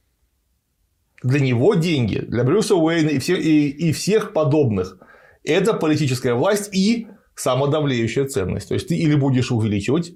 [1.23, 4.99] для него деньги, для Брюса Уэйна и, все, и, и всех подобных–
[5.43, 8.69] это политическая власть и самодавлеющая ценность.
[8.69, 10.13] То есть, ты или будешь увеличивать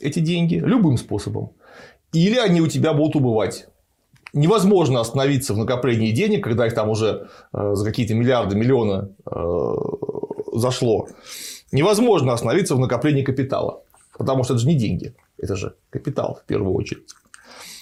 [0.00, 1.52] эти деньги любым способом,
[2.12, 3.68] или они у тебя будут убывать.
[4.32, 9.74] Невозможно остановиться в накоплении денег, когда их там уже э, за какие-то миллиарды, миллионы э,
[10.52, 11.08] зашло.
[11.72, 13.82] Невозможно остановиться в накоплении капитала.
[14.16, 17.14] Потому что это же не деньги, это же капитал в первую очередь.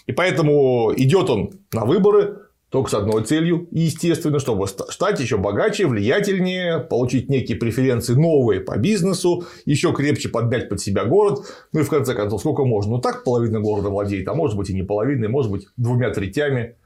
[0.07, 5.87] И поэтому идет он на выборы, только с одной целью, естественно, чтобы стать еще богаче,
[5.87, 11.41] влиятельнее, получить некие преференции новые по бизнесу, еще крепче подмять под себя город.
[11.73, 12.97] Ну и в конце концов, сколько можно?
[12.97, 16.77] Ну так половина города владеет, а может быть и не половиной, может быть двумя третями.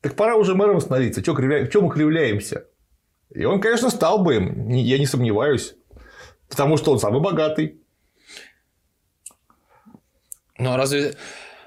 [0.00, 1.22] Так пора уже мэром становиться.
[1.22, 1.66] Чё кривля...
[1.66, 2.66] Чем мы кривляемся?
[3.34, 5.74] И он, конечно, стал бы им, я не сомневаюсь.
[6.48, 7.82] Потому что он самый богатый.
[10.58, 11.14] Ну а разве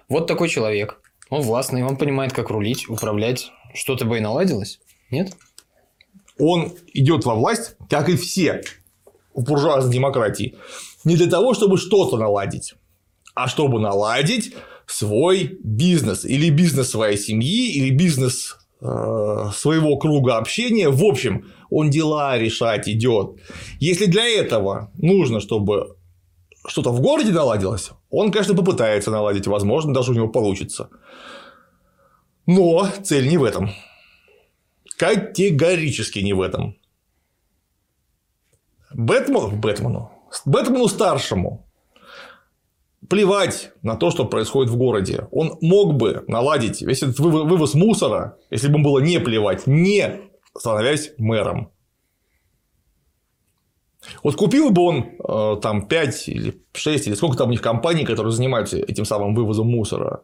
[0.08, 1.01] вот такой человек,
[1.32, 3.52] он властный, он понимает, как рулить, управлять.
[3.74, 4.80] Что-то бы и наладилось?
[5.10, 5.34] Нет?
[6.38, 8.62] Он идет во власть, как и все
[9.34, 10.56] в буржуазной демократии,
[11.06, 12.76] не для того, чтобы что-то наладить,
[13.34, 14.54] а чтобы наладить
[14.86, 20.89] свой бизнес или бизнес своей семьи или бизнес э, своего круга общения.
[20.89, 23.38] В общем, он дела решать идет.
[23.80, 25.95] Если для этого нужно, чтобы
[26.68, 30.89] что-то в городе наладилось, он, конечно, попытается наладить, возможно, даже у него получится.
[32.45, 33.72] Но цель не в этом.
[34.97, 36.76] Категорически не в этом.
[38.93, 40.12] Бэтмену, Бэтмену,
[40.45, 41.66] Бэтмену старшему
[43.09, 45.28] плевать на то, что происходит в городе.
[45.32, 50.22] Он мог бы наладить весь этот вывоз мусора, если бы ему было не плевать, не
[50.57, 51.72] становясь мэром.
[54.24, 58.06] Вот купил бы он э, там 5 или 6 или сколько там у них компаний,
[58.06, 60.24] которые занимаются этим самым вывозом мусора.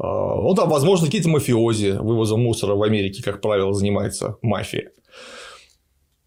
[0.00, 4.92] Ну, там, возможно, какие-то мафиози вывозом мусора в Америке, как правило, занимается мафия.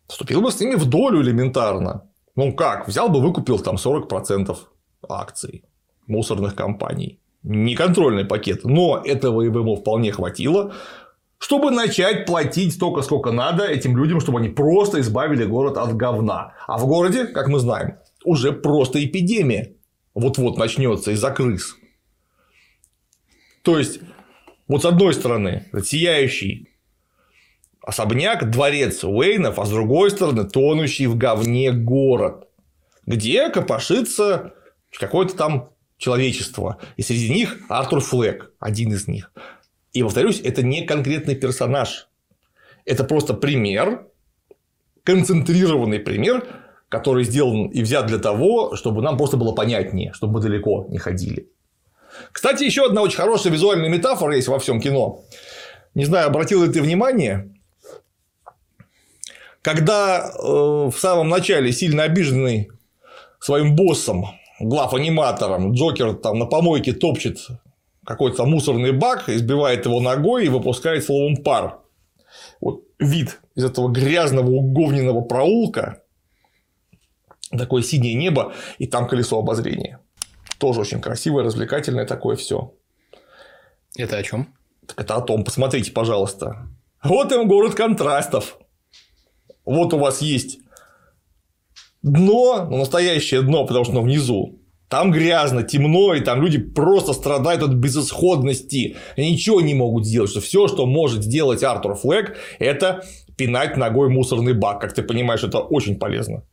[0.09, 2.09] Вступил бы с ними в долю элементарно.
[2.35, 4.57] Ну как, взял бы, выкупил там 40%
[5.07, 5.63] акций
[6.07, 7.19] мусорных компаний.
[7.43, 10.73] Не контрольный пакет, но этого ему вполне хватило,
[11.41, 16.53] чтобы начать платить столько, сколько надо этим людям, чтобы они просто избавили город от говна.
[16.67, 19.73] А в городе, как мы знаем, уже просто эпидемия
[20.13, 21.75] вот-вот начнется из-за крыс.
[23.63, 24.01] То есть,
[24.67, 26.69] вот с одной стороны, сияющий
[27.81, 32.49] особняк, дворец Уэйнов, а с другой стороны тонущий в говне город,
[33.07, 34.53] где копошится
[34.91, 36.77] какое-то там человечество.
[36.97, 39.31] И среди них Артур Флэк, один из них.
[39.93, 42.07] И, повторюсь, это не конкретный персонаж.
[42.85, 44.07] Это просто пример,
[45.03, 46.45] концентрированный пример,
[46.89, 50.97] который сделан и взят для того, чтобы нам просто было понятнее, чтобы мы далеко не
[50.97, 51.49] ходили.
[52.31, 55.23] Кстати, еще одна очень хорошая визуальная метафора есть во всем кино.
[55.93, 57.53] Не знаю, обратил ли ты внимание,
[59.61, 62.69] когда э, в самом начале сильно обиженный
[63.39, 64.25] своим боссом,
[64.59, 67.39] глав аниматором, Джокер там на помойке топчет
[68.05, 71.79] какой-то мусорный бак, избивает его ногой и выпускает словом пар.
[72.59, 76.03] Вот вид из этого грязного уговненного проулка,
[77.49, 79.99] такое синее небо, и там колесо обозрения.
[80.57, 82.73] Тоже очень красивое, развлекательное такое все.
[83.95, 84.55] Это о чем?
[84.87, 86.67] Так это о том, посмотрите, пожалуйста.
[87.03, 88.57] Вот им город контрастов.
[89.65, 90.59] Вот у вас есть
[92.01, 94.60] дно, настоящее дно, потому что оно внизу.
[94.91, 98.97] Там грязно, темно, и там люди просто страдают от безысходности.
[99.15, 100.29] Они ничего не могут сделать.
[100.29, 103.01] Что все, что может сделать Артур Флэг, это
[103.37, 104.81] пинать ногой мусорный бак.
[104.81, 106.43] Как ты понимаешь, это очень полезно.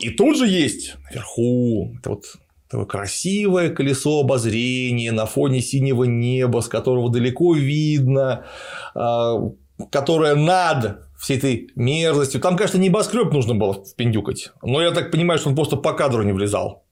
[0.00, 2.24] И тут же есть наверху это вот
[2.68, 8.46] такое красивое колесо обозрения на фоне синего неба, с которого далеко видно,
[8.96, 9.52] а,
[9.92, 12.40] которое над всей этой мерзостью.
[12.40, 16.24] Там, конечно, небоскреб нужно было впендюкать, но я так понимаю, что он просто по кадру
[16.24, 16.87] не влезал.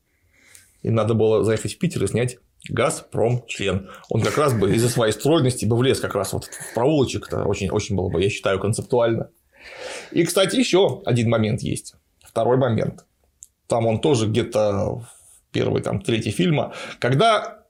[0.86, 3.90] И надо было заехать в Питер и снять Газпром член.
[4.08, 7.26] Он как раз бы из-за своей стройности бы влез как раз вот в проулочек.
[7.26, 9.30] Это очень, очень было бы, я считаю, концептуально.
[10.12, 11.96] И, кстати, еще один момент есть.
[12.22, 13.04] Второй момент.
[13.66, 15.08] Там он тоже где-то в
[15.50, 17.64] первый, там, третий фильма, когда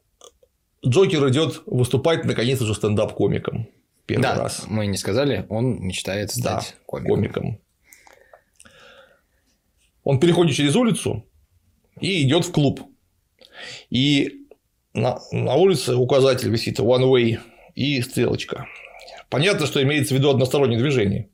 [0.86, 3.66] Джокер идет выступать наконец уже стендап-комиком.
[4.04, 4.64] Первый да, раз.
[4.68, 7.14] мы не сказали, он мечтает стать Да, комиком.
[7.14, 7.60] комиком.
[10.04, 11.24] Он переходит через улицу
[11.98, 12.82] и идет в клуб.
[13.90, 14.46] И
[14.94, 17.38] на, на улице указатель висит one way
[17.74, 18.66] и стрелочка.
[19.28, 21.28] Понятно, что имеется в виду одностороннее движение.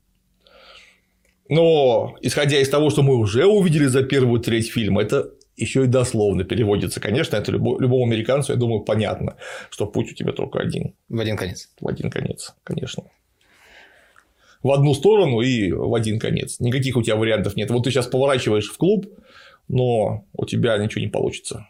[1.49, 5.87] Но, исходя из того, что мы уже увидели за первую треть фильма, это еще и
[5.87, 6.99] дословно переводится.
[6.99, 9.35] Конечно, это любо- любому американцу, я думаю, понятно,
[9.69, 10.95] что путь у тебя только один.
[11.09, 11.69] В один конец.
[11.79, 13.03] В один конец, конечно.
[14.63, 16.59] В одну сторону и в один конец.
[16.59, 17.69] Никаких у тебя вариантов нет.
[17.69, 19.05] Вот ты сейчас поворачиваешь в клуб,
[19.67, 21.67] но у тебя ничего не получится.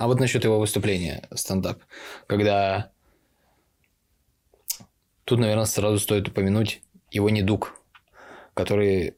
[0.00, 1.82] А вот насчет его выступления стендап,
[2.26, 2.90] когда
[5.24, 6.80] тут, наверное, сразу стоит упомянуть
[7.10, 7.74] его недуг,
[8.54, 9.16] который,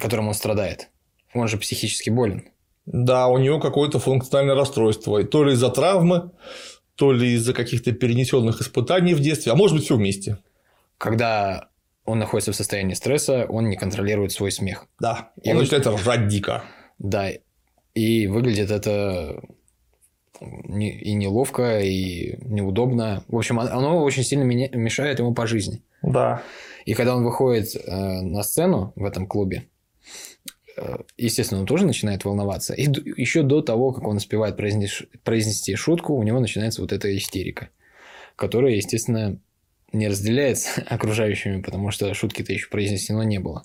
[0.00, 0.90] которым он страдает.
[1.34, 2.44] Он же психически болен.
[2.86, 5.24] Да, у него какое-то функциональное расстройство.
[5.24, 6.30] То ли из-за травмы,
[6.94, 10.38] то ли из-за каких-то перенесенных испытаний в детстве, а может быть, все вместе.
[10.98, 11.68] Когда
[12.04, 14.86] он находится в состоянии стресса, он не контролирует свой смех.
[15.00, 15.32] Да.
[15.42, 16.62] И Он вот- начинает ржать дико.
[17.00, 17.28] Да,
[17.94, 19.42] и выглядит это
[20.40, 23.24] и неловко, и неудобно.
[23.28, 25.82] В общем, оно очень сильно мешает ему по жизни.
[26.02, 26.42] Да.
[26.86, 29.68] И когда он выходит э, на сцену в этом клубе,
[30.76, 32.72] э, естественно, он тоже начинает волноваться.
[32.72, 32.84] И
[33.20, 37.68] еще до того, как он успевает произнес- произнести шутку, у него начинается вот эта истерика,
[38.36, 39.38] которая, естественно,
[39.92, 43.64] не разделяется окружающими, потому что шутки-то еще произнесено не было.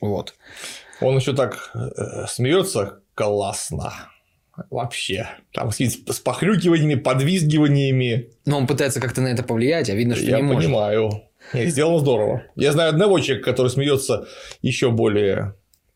[0.00, 0.36] Вот.
[1.00, 3.92] Он еще так э, смеется классно.
[4.70, 5.28] Вообще.
[5.52, 8.30] Там с, с похрюкиваниями, подвизгиваниями.
[8.46, 10.64] Но он пытается как-то на это повлиять, а видно, что Я не может.
[10.64, 11.10] понимаю.
[11.54, 12.42] Не, сделано здорово.
[12.56, 14.26] Я знаю одного человека, который смеется
[14.60, 15.54] еще более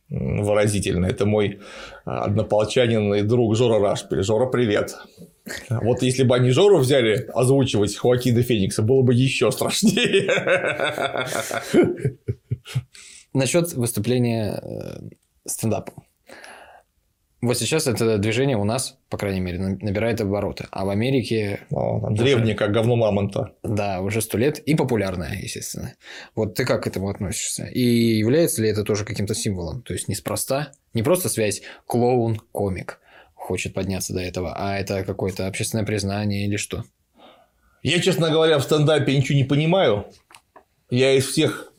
[0.09, 1.07] выразительно.
[1.07, 1.61] Это мой
[2.05, 4.23] а, однополчанин и друг Жора Рашпиль.
[4.23, 4.95] Жора, привет.
[5.69, 10.31] Вот если бы они Жору взяли озвучивать Хоакина Феникса, было бы еще страшнее.
[13.33, 15.01] Насчет выступления э,
[15.47, 15.93] стендапа.
[17.43, 20.66] Вот сейчас это движение у нас, по крайней мере, на- набирает обороты.
[20.70, 23.53] А в Америке, там древнее, как говно мамонта.
[23.64, 25.93] да, уже сто лет и популярное, естественно.
[26.36, 27.64] Вот ты как к этому относишься?
[27.66, 29.82] И является ли это тоже каким-то символом?
[29.82, 33.01] То есть неспроста, не просто связь клоун-комик
[33.34, 36.84] хочет подняться до этого, а это какое-то общественное признание или что?
[37.82, 40.07] Я, честно говоря, в стендапе ничего не понимаю.
[40.90, 41.72] Я из всех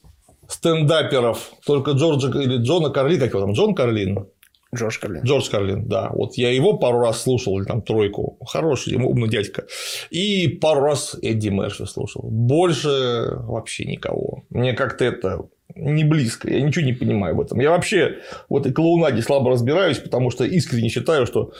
[0.50, 4.28] стендаперов только Джорджа или Джона Карлин, как его там, Джон Карлин?
[4.74, 5.24] Джордж Карлин.
[5.24, 6.10] Джордж Карлин, да.
[6.14, 8.38] Вот я его пару раз слушал, или там тройку.
[8.46, 9.66] Хороший, умный дядька.
[10.10, 12.24] И пару раз Эдди Мерфи слушал.
[12.24, 14.44] Больше вообще никого.
[14.50, 16.50] Мне как-то это не близко.
[16.50, 17.60] Я ничего не понимаю в этом.
[17.60, 18.18] Я вообще
[18.50, 21.54] в этой клоунаде слабо разбираюсь, потому что искренне считаю, что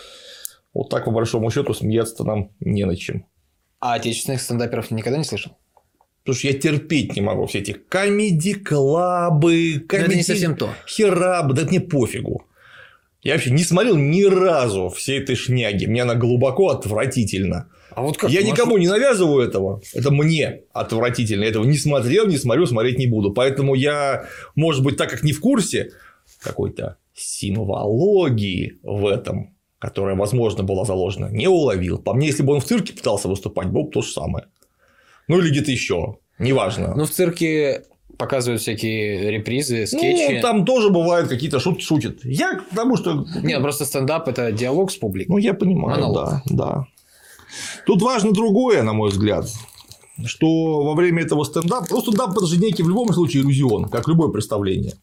[0.74, 3.26] вот так, по большому счету, смеяться нам не на чем.
[3.80, 5.54] А отечественных стендаперов никогда не слышал?
[6.24, 10.16] Потому что я терпеть не могу все эти комеди-клабы, Но это комеди...
[10.16, 10.70] не совсем то.
[10.88, 12.46] херабы, да мне пофигу.
[13.24, 15.86] Я вообще не смотрел ни разу всей этой шняги.
[15.86, 17.70] Мне она глубоко отвратительна.
[17.92, 18.30] А вот как?
[18.30, 18.52] я Маша?
[18.52, 19.82] никому не навязываю этого.
[19.94, 21.44] Это мне отвратительно.
[21.44, 23.32] Я этого не смотрел, не смотрю, смотреть не буду.
[23.32, 25.92] Поэтому я, может быть, так как не в курсе
[26.42, 32.00] какой-то символогии в этом, которая, возможно, была заложена, не уловил.
[32.00, 34.48] По мне, если бы он в цирке пытался выступать, было бы то же самое.
[35.30, 36.18] Ну, или где-то еще.
[36.40, 36.94] Неважно.
[36.96, 37.84] Ну, в цирке
[38.18, 40.36] показывают всякие репризы, скетчи.
[40.36, 42.24] Ну, там тоже бывают какие-то шутки шутят.
[42.24, 43.26] Я к тому, что...
[43.42, 45.32] Нет, просто стендап это диалог с публикой.
[45.32, 46.26] Ну, я понимаю, Монолог.
[46.26, 46.88] да, да.
[47.86, 49.48] Тут важно другое, на мой взгляд,
[50.26, 51.88] что во время этого стендапа...
[51.90, 54.94] Ну, стендап– это же некий в любом случае иллюзион, как любое представление.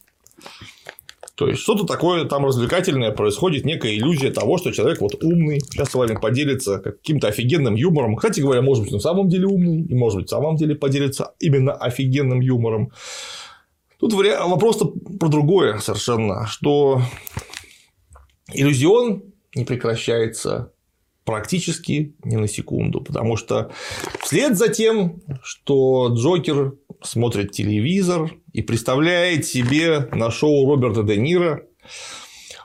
[1.41, 5.89] То есть, что-то такое там развлекательное происходит, некая иллюзия того, что человек вот умный, сейчас
[5.89, 8.15] с вами поделится каким-то офигенным юмором.
[8.15, 11.33] Кстати говоря, может быть, на самом деле умный, и может быть, в самом деле поделится
[11.39, 12.91] именно офигенным юмором.
[13.99, 14.83] Тут вариа- вопрос
[15.19, 17.01] про другое совершенно, что
[18.53, 19.23] иллюзион
[19.55, 20.73] не прекращается
[21.25, 23.71] практически ни на секунду, потому что
[24.19, 26.73] вслед за тем, что Джокер
[27.03, 31.63] смотрит телевизор и представляет себе на шоу Роберта Де Ниро,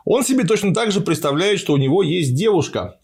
[0.04, 3.00] он себе точно так же представляет, что у него есть девушка.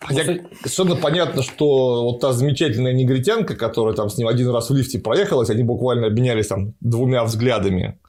[0.00, 0.24] Хотя
[0.64, 4.98] совершенно понятно, что вот та замечательная негритянка, которая там с ним один раз в лифте
[4.98, 8.00] проехалась, они буквально обменялись там двумя взглядами.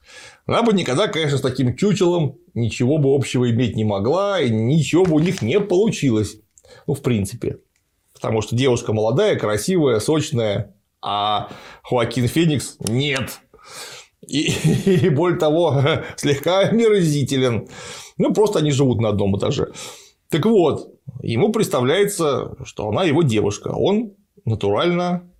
[0.46, 5.04] Она бы никогда, конечно, с таким чучелом ничего бы общего иметь не могла, и ничего
[5.04, 6.36] бы у них не получилось.
[6.86, 7.58] Ну, в принципе.
[8.24, 11.50] Потому что девушка молодая, красивая, сочная, а
[11.82, 13.42] Хоакин Феникс нет.
[14.26, 14.50] И,
[14.86, 15.78] и более того,
[16.16, 17.68] слегка омерзителен.
[18.16, 19.72] Ну, просто они живут на одном этаже.
[20.30, 20.88] Так вот,
[21.20, 23.68] ему представляется, что она его девушка.
[23.68, 24.14] Он
[24.46, 25.30] натурально.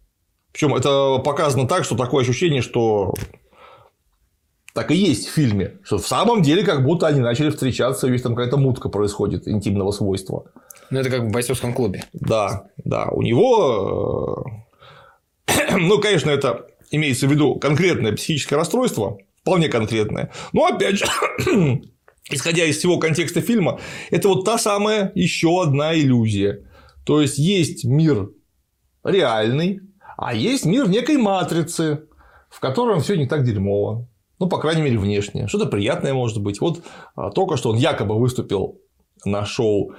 [0.52, 3.14] Причем это показано так, что такое ощущение, что
[4.74, 8.10] так и есть в фильме, что в самом деле как будто они начали встречаться, и
[8.10, 10.50] весь там какая-то мутка происходит интимного свойства.
[10.90, 12.04] Ну, это как в бойцовском клубе.
[12.12, 14.44] Да, да, у него,
[15.48, 20.32] э, ну, конечно, это имеется в виду конкретное психическое расстройство, вполне конкретное.
[20.52, 21.06] Но опять же,
[22.30, 23.80] исходя из всего контекста фильма,
[24.10, 26.66] это вот та самая еще одна иллюзия.
[27.04, 28.30] То есть есть мир
[29.02, 29.80] реальный,
[30.16, 32.04] а есть мир некой матрицы,
[32.50, 34.08] в котором все не так дерьмово.
[34.38, 35.46] Ну, по крайней мере, внешне.
[35.48, 36.60] Что-то приятное может быть.
[36.60, 36.82] Вот
[37.14, 38.80] а, только что он якобы выступил
[39.24, 39.94] на шоу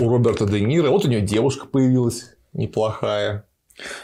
[0.00, 0.90] у Роберта Де Ниро.
[0.90, 3.44] Вот у него девушка появилась неплохая.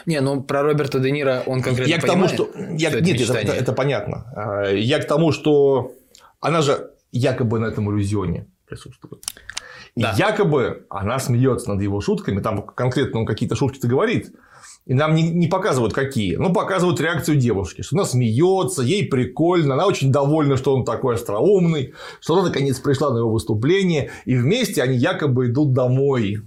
[0.05, 2.49] Не, ну про Роберта Де Ниро он конкретно Я к тому, понимает, что...
[2.77, 2.89] Я...
[2.89, 3.55] что это Нет, это, мечтание?
[3.55, 4.31] это понятно.
[4.35, 5.93] А, Я к тому, что
[6.39, 9.23] она же якобы на этом иллюзионе присутствует.
[9.95, 10.13] И Да.
[10.17, 14.33] якобы она смеется над его шутками, там конкретно он какие-то шутки-то говорит,
[14.85, 19.75] и нам не, не показывают какие, но показывают реакцию девушки, что она смеется, ей прикольно,
[19.75, 24.35] она очень довольна, что он такой остроумный, что она наконец пришла на его выступление, и
[24.35, 26.39] вместе они якобы идут домой.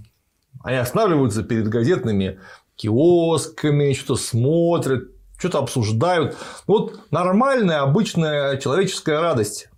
[0.63, 2.39] Они останавливаются перед газетными
[2.75, 6.35] киосками, что-то смотрят, что-то обсуждают.
[6.67, 9.69] Ну, Вот нормальная, обычная человеческая радость,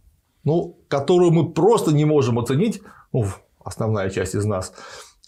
[0.43, 2.82] ну, которую мы просто не можем оценить,
[3.14, 3.26] ну,
[3.64, 4.74] основная часть из нас,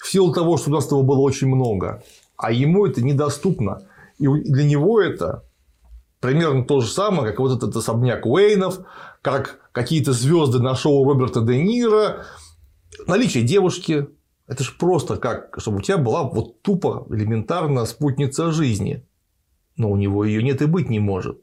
[0.02, 2.04] в силу того, что у нас этого было очень много.
[2.42, 3.88] А ему это недоступно.
[4.18, 5.46] И для него это
[6.20, 8.80] примерно то же самое, как вот этот особняк Уэйнов,
[9.22, 12.26] как какие-то звезды на шоу Роберта Де Ниро,
[13.06, 14.08] наличие девушки.
[14.48, 19.06] Это же просто как, чтобы у тебя была вот тупо элементарно спутница жизни.
[19.78, 21.40] Но у него ее нет и быть не может.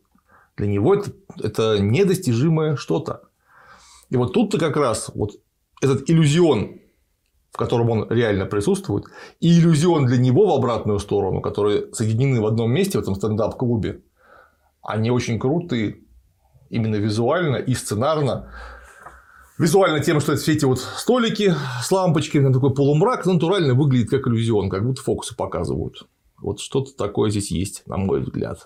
[0.57, 3.23] Для него это, это недостижимое что-то.
[4.11, 5.31] И вот тут-то как раз вот
[5.81, 6.81] этот иллюзион,
[7.59, 9.05] котором он реально присутствует,
[9.41, 14.01] и иллюзион для него в обратную сторону, которые соединены в одном месте в этом стендап-клубе,
[14.83, 15.99] они очень крутые
[16.71, 18.53] именно визуально и сценарно.
[19.59, 21.53] Визуально тем, что это все эти вот столики
[21.83, 26.07] с лампочками, такой полумрак, натурально выглядит как иллюзион, как будто фокусы показывают.
[26.41, 28.65] Вот что-то такое здесь есть, на мой взгляд.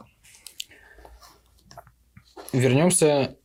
[2.53, 3.37] Вернемся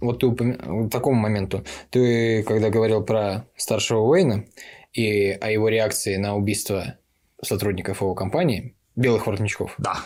[0.00, 0.56] вот ты упомя...
[0.56, 1.62] к такому моменту.
[1.90, 4.44] Ты, когда говорил про старшего Уэйна
[4.92, 6.96] и о его реакции на убийство
[7.42, 9.74] сотрудников его компании, белых воротничков.
[9.78, 9.96] Да.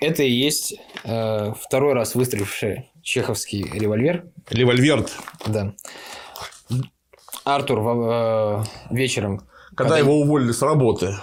[0.00, 0.74] Это и есть
[1.04, 4.26] э, второй раз выстреливший чеховский револьвер.
[4.50, 5.16] Револьверт.
[5.46, 5.74] Да.
[7.44, 9.38] Артур э, вечером...
[9.74, 11.14] Когда, когда его уволили с работы.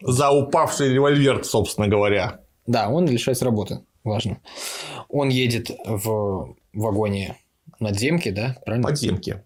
[0.00, 2.40] За упавший револьвер, собственно говоря.
[2.66, 3.80] Да, он лишается работы.
[4.02, 4.40] Важно.
[5.08, 7.36] Он едет в вагоне
[7.80, 8.56] надземки, да?
[8.64, 8.88] Правильно?
[8.88, 9.44] Подземки.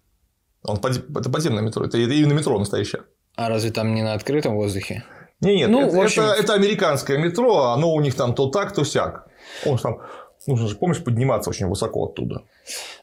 [0.69, 0.97] Он под...
[1.17, 1.85] Это подземное метро.
[1.85, 3.03] Это именно метро настоящее.
[3.35, 5.03] А разве там не на открытом воздухе?
[5.41, 6.23] Не, нет, ну, это, общем...
[6.23, 9.27] это, это американское метро, оно у них там то так, то сяк.
[9.65, 10.01] Он же там,
[10.47, 12.43] нужно же, помнишь, подниматься очень высоко оттуда.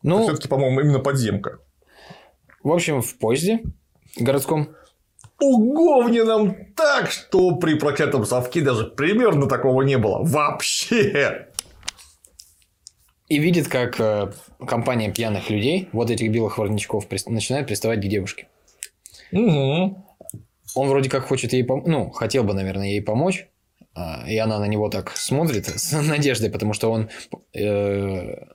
[0.02, 1.60] Ну, все-таки, по-моему, именно подземка.
[2.62, 3.62] В общем, в поезде
[4.18, 4.76] городском
[5.40, 10.20] уговненном так, что при проклятом совке даже примерно такого не было.
[10.22, 11.48] Вообще.
[13.28, 14.32] И видит, как э,
[14.66, 18.46] компания пьяных людей, вот этих белых воротничков, начинает приставать к девушке.
[19.32, 20.04] Угу.
[20.76, 23.48] Он вроде как хочет ей помочь, ну, хотел бы, наверное, ей помочь,
[23.94, 27.08] а, и она на него так смотрит с надеждой, потому что он
[27.54, 28.46] э,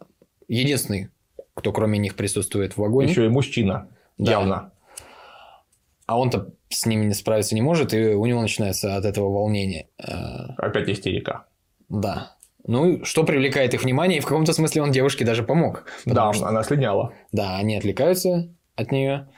[0.48, 1.10] единственный,
[1.56, 3.10] кто кроме них присутствует в вагоне.
[3.10, 4.32] Еще и мужчина, да.
[4.32, 4.72] явно.
[6.06, 9.88] А он-то с ними не справиться не может, и у него начинается от этого волнение.
[9.98, 11.46] Э, Опять истерика.
[11.90, 12.36] Да.
[12.66, 15.86] Ну, что привлекает их внимание, и в каком-то смысле он девушке даже помог.
[16.06, 17.14] Да, что, она слиняла.
[17.32, 19.30] Да, они отвлекаются от нее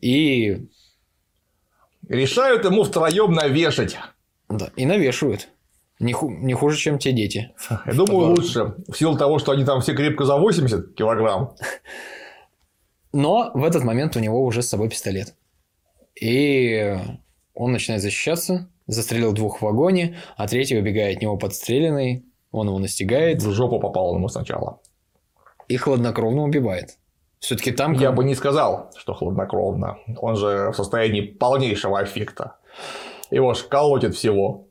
[0.00, 0.68] и
[2.08, 3.96] решают ему втроем навешать.
[4.48, 5.48] Да, и навешивают.
[5.98, 7.52] Не, ху- не хуже, чем те дети.
[7.86, 8.74] Я думаю, лучше.
[8.86, 11.56] В силу того, что они там все крепко за 80 килограмм.
[13.12, 15.34] Но в этот момент у него уже с собой пистолет.
[16.20, 16.96] И
[17.54, 22.78] он начинает защищаться, застрелил двух в вагоне, а третий убегает от него подстреленный, он его
[22.78, 23.42] настигает.
[23.42, 24.80] В жопу попал ему сначала.
[25.68, 26.98] И хладнокровно убивает.
[27.40, 27.92] Все-таки там...
[27.92, 29.98] Я бы не сказал, что хладнокровно.
[30.16, 32.56] Он же в состоянии полнейшего аффекта.
[33.30, 34.68] Его ж колотит всего.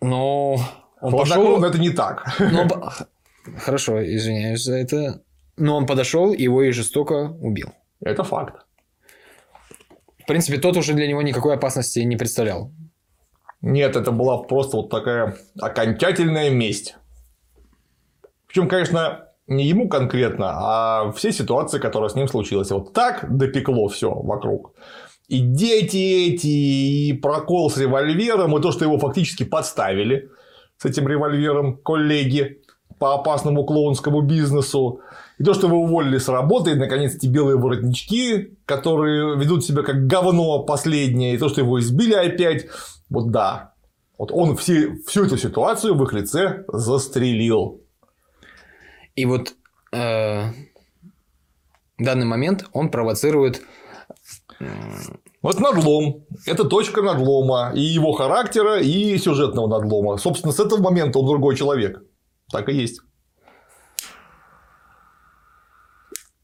[0.00, 0.58] Но...
[1.00, 1.64] Он пошел...
[1.64, 2.26] это не так.
[2.38, 2.68] Но...
[3.58, 5.22] Хорошо, извиняюсь за это.
[5.56, 7.70] Но он подошел, его и жестоко убил.
[8.00, 8.64] Это факт.
[10.20, 12.70] В принципе, тот уже для него никакой опасности не представлял.
[13.62, 16.96] Нет, это была просто вот такая окончательная месть.
[18.48, 22.70] Причем, конечно, не ему конкретно, а все ситуации, которые с ним случились.
[22.70, 24.74] Вот так допекло все вокруг.
[25.28, 30.28] И дети эти, и прокол с револьвером, и то, что его фактически подставили
[30.76, 32.58] с этим револьвером коллеги
[32.98, 35.00] по опасному клоунскому бизнесу.
[35.38, 39.82] И то, что вы уволили с работы, и, наконец, эти белые воротнички, которые ведут себя
[39.82, 42.66] как говно последнее, и то, что его избили опять.
[43.12, 43.74] Вот да.
[44.18, 47.82] Вот он все, всю эту ситуацию в их лице застрелил.
[49.14, 49.54] И вот
[49.92, 50.44] э,
[51.98, 53.62] данный момент он провоцирует
[55.42, 56.24] вот надлом.
[56.46, 60.16] Это точка надлома и его характера, и сюжетного надлома.
[60.16, 62.02] Собственно, с этого момента он другой человек.
[62.50, 63.02] Так и есть.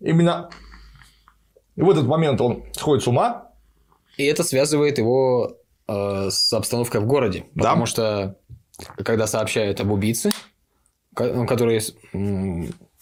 [0.01, 0.51] Именно
[1.77, 3.53] и в этот момент он сходит с ума.
[4.17, 5.57] И это связывает его
[5.89, 7.47] э, с обстановкой в городе.
[7.55, 7.65] Да.
[7.65, 8.37] Потому что
[8.97, 10.31] когда сообщают об убийце,
[11.15, 11.81] который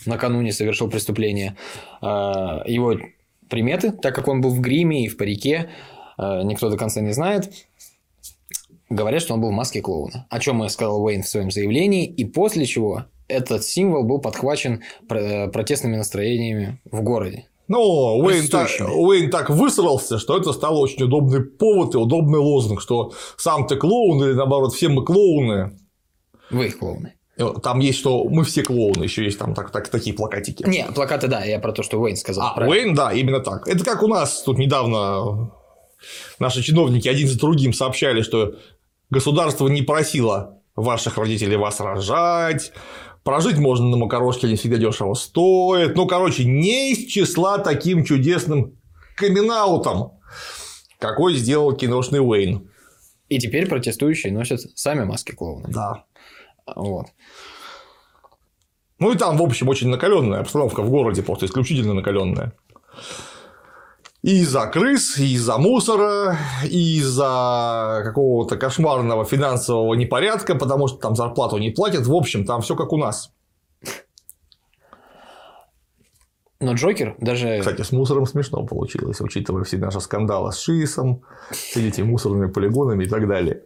[0.06, 1.56] накануне совершил преступление,
[2.00, 2.96] а, его
[3.48, 5.70] приметы, так как он был в гриме и в парике,
[6.16, 7.52] а, никто до конца не знает,
[8.88, 10.26] говорят, что он был в маске клоуна.
[10.30, 14.82] О чем и сказал Уэйн в своем заявлении, и после чего этот символ был подхвачен
[15.08, 17.48] протестными настроениями в городе.
[17.68, 22.80] Ну, Уэйн так, Уэйн так высрался, что это стало очень удобный повод и удобный лозунг,
[22.80, 25.78] что сам ты клоун или наоборот все мы клоуны.
[26.50, 27.14] Вы клоуны.
[27.62, 30.62] Там есть, что мы все клоуны, еще есть там так, так, такие плакатики.
[30.66, 32.46] Не, плакаты, да, я про то, что Уэйн сказал.
[32.46, 32.76] А, правильно.
[32.76, 33.68] Уэйн, да, именно так.
[33.68, 35.50] Это как у нас тут недавно
[36.38, 38.54] наши чиновники один за другим сообщали, что
[39.10, 42.72] государство не просило ваших родителей вас рожать,
[43.26, 45.96] прожить можно на макарошке, не всегда дешево стоит.
[45.96, 48.78] Ну, короче, не из числа таким чудесным
[49.16, 49.50] камин
[50.98, 52.70] какой сделал киношный Уэйн.
[53.28, 55.68] И теперь протестующие носят сами маски клоуна.
[55.68, 56.04] Да.
[56.74, 57.06] Вот.
[58.98, 62.52] Ну и там, в общем, очень накаленная обстановка в городе, просто исключительно накаленная.
[64.26, 71.14] И из-за крыс, и из-за мусора, и из-за какого-то кошмарного финансового непорядка, потому что там
[71.14, 72.08] зарплату не платят.
[72.08, 73.32] В общем, там все как у нас.
[76.58, 77.60] Но Джокер даже...
[77.60, 81.22] Кстати, с мусором смешно получилось, учитывая все наши скандалы с ШИСом,
[81.52, 83.62] с этими мусорными полигонами и так далее.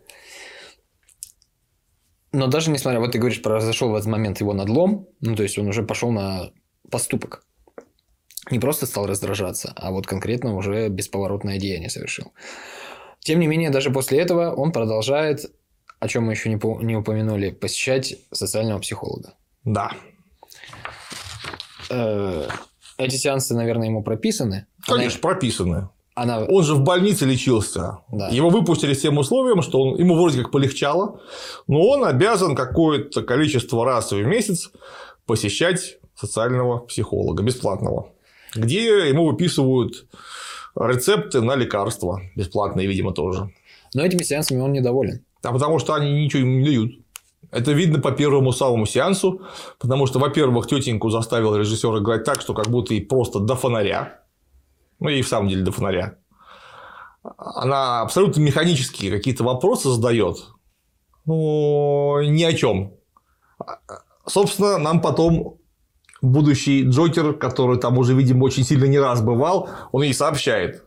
[2.32, 5.56] Но даже несмотря, вот ты говоришь, произошел в этот момент его надлом, ну, то есть
[5.56, 6.50] он уже пошел на
[6.90, 7.46] поступок.
[8.50, 12.32] Не просто стал раздражаться, а вот конкретно уже бесповоротное деяние совершил.
[13.20, 15.44] Тем не менее, даже после этого он продолжает,
[15.98, 19.34] о чем мы еще не, по- не упомянули, посещать социального психолога.
[19.64, 19.92] Да.
[21.90, 22.46] Э,
[22.98, 24.66] Эти сеансы, наверное, ему прописаны.
[24.86, 25.88] Конечно, прописаны.
[26.14, 27.98] Она, она- Он же в больнице лечился.
[28.10, 28.28] Да.
[28.28, 31.20] Его выпустили с тем условием, что он, ему вроде как полегчало,
[31.66, 34.70] но он обязан какое-то количество раз в месяц
[35.26, 38.12] посещать социального психолога бесплатного,
[38.54, 40.06] где ему выписывают
[40.76, 43.50] рецепты на лекарства бесплатные, видимо, тоже.
[43.94, 45.24] Но этими сеансами он недоволен.
[45.42, 46.92] А потому что они ничего ему не дают.
[47.50, 49.42] Это видно по первому самому сеансу,
[49.80, 54.22] потому что, во-первых, тетеньку заставил режиссер играть так, что как будто и просто до фонаря.
[55.00, 56.18] Ну, и в самом деле до фонаря.
[57.36, 60.36] Она абсолютно механические какие-то вопросы задает.
[61.26, 62.94] Ну, ни о чем.
[64.26, 65.59] Собственно, нам потом
[66.22, 70.84] будущий Джокер, который там уже, видимо, очень сильно не раз бывал, он ей сообщает.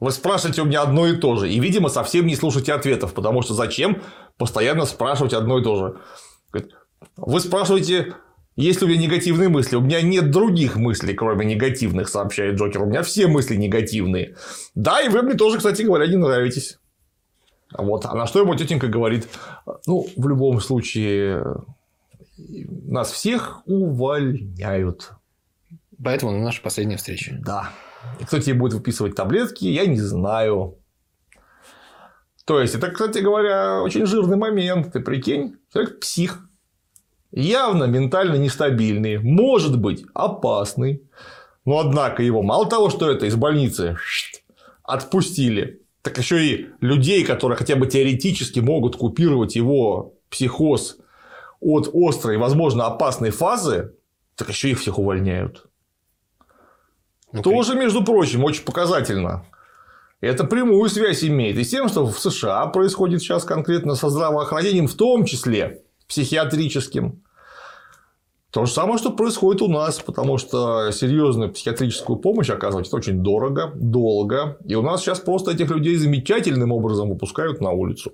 [0.00, 1.48] Вы спрашиваете у меня одно и то же.
[1.48, 4.02] И, видимо, совсем не слушаете ответов, потому что зачем
[4.36, 6.64] постоянно спрашивать одно и то же?
[7.16, 8.14] Вы спрашиваете,
[8.56, 9.76] есть ли у меня негативные мысли?
[9.76, 12.82] У меня нет других мыслей, кроме негативных, сообщает Джокер.
[12.82, 14.36] У меня все мысли негативные.
[14.74, 16.78] Да, и вы мне тоже, кстати говоря, не нравитесь.
[17.72, 18.04] Вот.
[18.04, 19.28] А на что ему тетенька говорит?
[19.86, 21.44] Ну, в любом случае,
[22.36, 25.12] нас всех увольняют.
[26.02, 27.36] Поэтому на наша последняя встреча.
[27.44, 27.70] Да.
[28.20, 30.78] И кто тебе будет выписывать таблетки, я не знаю.
[32.44, 34.92] То есть, это, кстати говоря, очень жирный момент.
[34.92, 36.48] Ты прикинь, человек псих.
[37.30, 39.18] Явно ментально нестабильный.
[39.18, 41.08] Может быть, опасный.
[41.64, 43.96] Но, однако, его мало того, что это из больницы
[44.82, 50.98] отпустили, так еще и людей, которые хотя бы теоретически могут купировать его психоз
[51.62, 53.94] от острой, возможно, опасной фазы,
[54.36, 55.66] так еще их всех увольняют.
[57.32, 59.46] Ну, Тоже, между прочим, очень показательно.
[60.20, 64.86] Это прямую связь имеет и с тем, что в США происходит сейчас конкретно со здравоохранением,
[64.86, 67.22] в том числе психиатрическим.
[68.50, 73.22] То же самое, что происходит у нас, потому что серьезную психиатрическую помощь оказывать это очень
[73.22, 74.58] дорого, долго.
[74.66, 78.12] И у нас сейчас просто этих людей замечательным образом выпускают на улицу.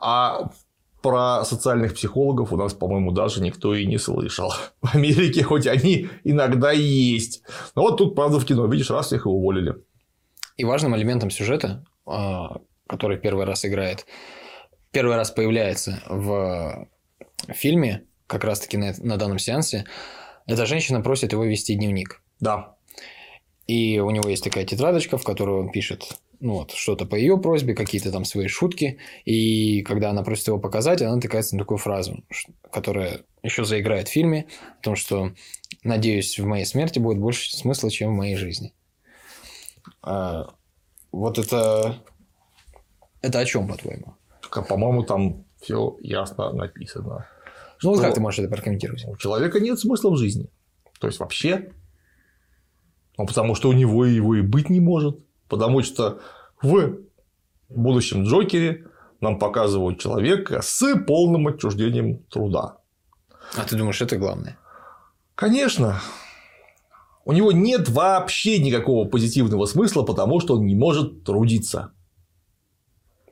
[0.00, 0.50] А
[1.06, 4.52] про социальных психологов у нас, по-моему, даже никто и не слышал.
[4.82, 7.42] В Америке хоть они иногда и есть.
[7.76, 9.76] Но вот тут, правда, в кино, видишь, раз их и уволили.
[10.56, 12.56] И важным элементом сюжета, а,
[12.88, 14.04] который первый раз играет,
[14.90, 16.88] первый раз появляется в
[17.54, 19.84] фильме, как раз-таки на, на данном сеансе,
[20.48, 22.20] эта женщина просит его вести дневник.
[22.40, 22.74] Да.
[23.68, 27.38] И у него есть такая тетрадочка, в которой он пишет ну, вот, что-то по ее
[27.38, 28.98] просьбе, какие-то там свои шутки.
[29.24, 32.22] И когда она просит его показать, она натыкается на такую фразу,
[32.70, 34.46] которая еще заиграет в фильме,
[34.80, 35.32] о том, что
[35.82, 38.72] «надеюсь, в моей смерти будет больше смысла, чем в моей жизни».
[40.02, 40.54] А,
[41.12, 42.02] вот это...
[43.22, 44.14] Это о чем, по-твоему?
[44.50, 47.26] Как, По-моему, там все ясно написано.
[47.82, 49.04] Ну, вот как ты можешь это прокомментировать?
[49.06, 50.48] У человека нет смысла в жизни.
[51.00, 51.72] То есть, вообще.
[53.18, 55.25] Ну, потому что у него его и быть не может.
[55.48, 56.20] Потому что
[56.62, 56.98] в
[57.68, 58.86] будущем Джокере
[59.20, 62.78] нам показывают человека с полным отчуждением труда.
[63.54, 64.58] А ты думаешь, это главное?
[65.34, 66.00] Конечно,
[67.24, 71.92] у него нет вообще никакого позитивного смысла, потому что он не может трудиться.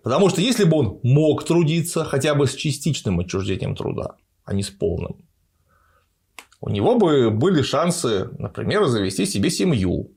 [0.02, 4.62] Потому что если бы он мог трудиться хотя бы с частичным отчуждением труда, а не
[4.62, 5.24] с полным,
[6.60, 10.12] у него бы были шансы, например, завести себе семью,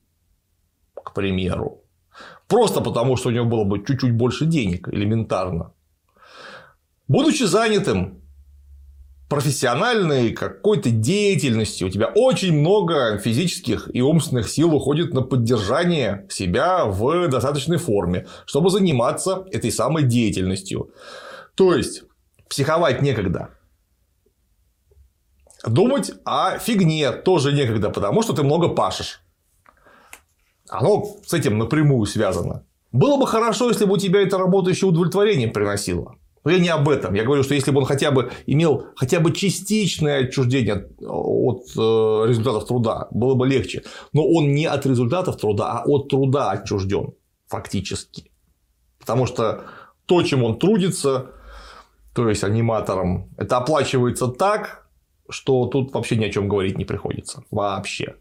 [0.94, 1.84] к примеру.
[2.48, 5.74] Просто потому, что у него было бы чуть-чуть больше денег, элементарно.
[7.08, 8.22] Будучи занятым
[9.30, 16.86] профессиональной какой-то деятельностью, у тебя очень много физических и умственных сил уходит на поддержание себя
[16.86, 20.92] в достаточной форме, чтобы заниматься этой самой деятельностью.
[21.56, 22.04] То есть,
[22.50, 23.50] психовать некогда.
[25.66, 29.22] Думать о фигне тоже некогда, потому что ты много пашешь.
[30.70, 32.64] Оно с этим напрямую связано.
[32.92, 36.16] Было бы хорошо, если бы у тебя эта работа еще удовлетворение приносила.
[36.44, 37.14] Но я не об этом.
[37.14, 42.26] Я говорю, что если бы он хотя бы имел хотя бы частичное отчуждение от э,
[42.26, 43.84] результатов труда, было бы легче.
[44.14, 47.14] Но он не от результатов труда, а от труда отчужден
[47.48, 48.32] фактически.
[48.98, 49.66] Потому что
[50.06, 51.32] то, чем он трудится,
[52.14, 54.88] то есть аниматором, это оплачивается так,
[55.30, 57.44] что тут вообще ни о чем говорить не приходится.
[57.52, 58.16] Вообще.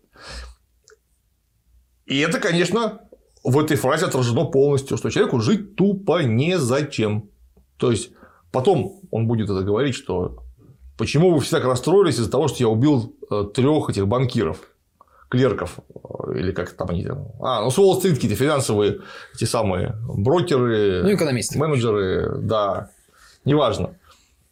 [2.06, 3.00] И это, конечно,
[3.44, 7.30] в этой фразе отражено полностью, что человеку жить тупо незачем.
[7.76, 8.10] То есть,
[8.52, 10.42] потом он будет это говорить, что
[10.96, 14.58] почему вы все так расстроились из-за того, что я убил э, трех этих банкиров,
[15.28, 17.26] клерков, э, или как там они там.
[17.40, 19.00] А, ну, с Уолл-стрит какие-то финансовые,
[19.34, 21.58] эти самые брокеры, Ну, экономисты.
[21.58, 22.90] менеджеры, да,
[23.44, 23.96] неважно.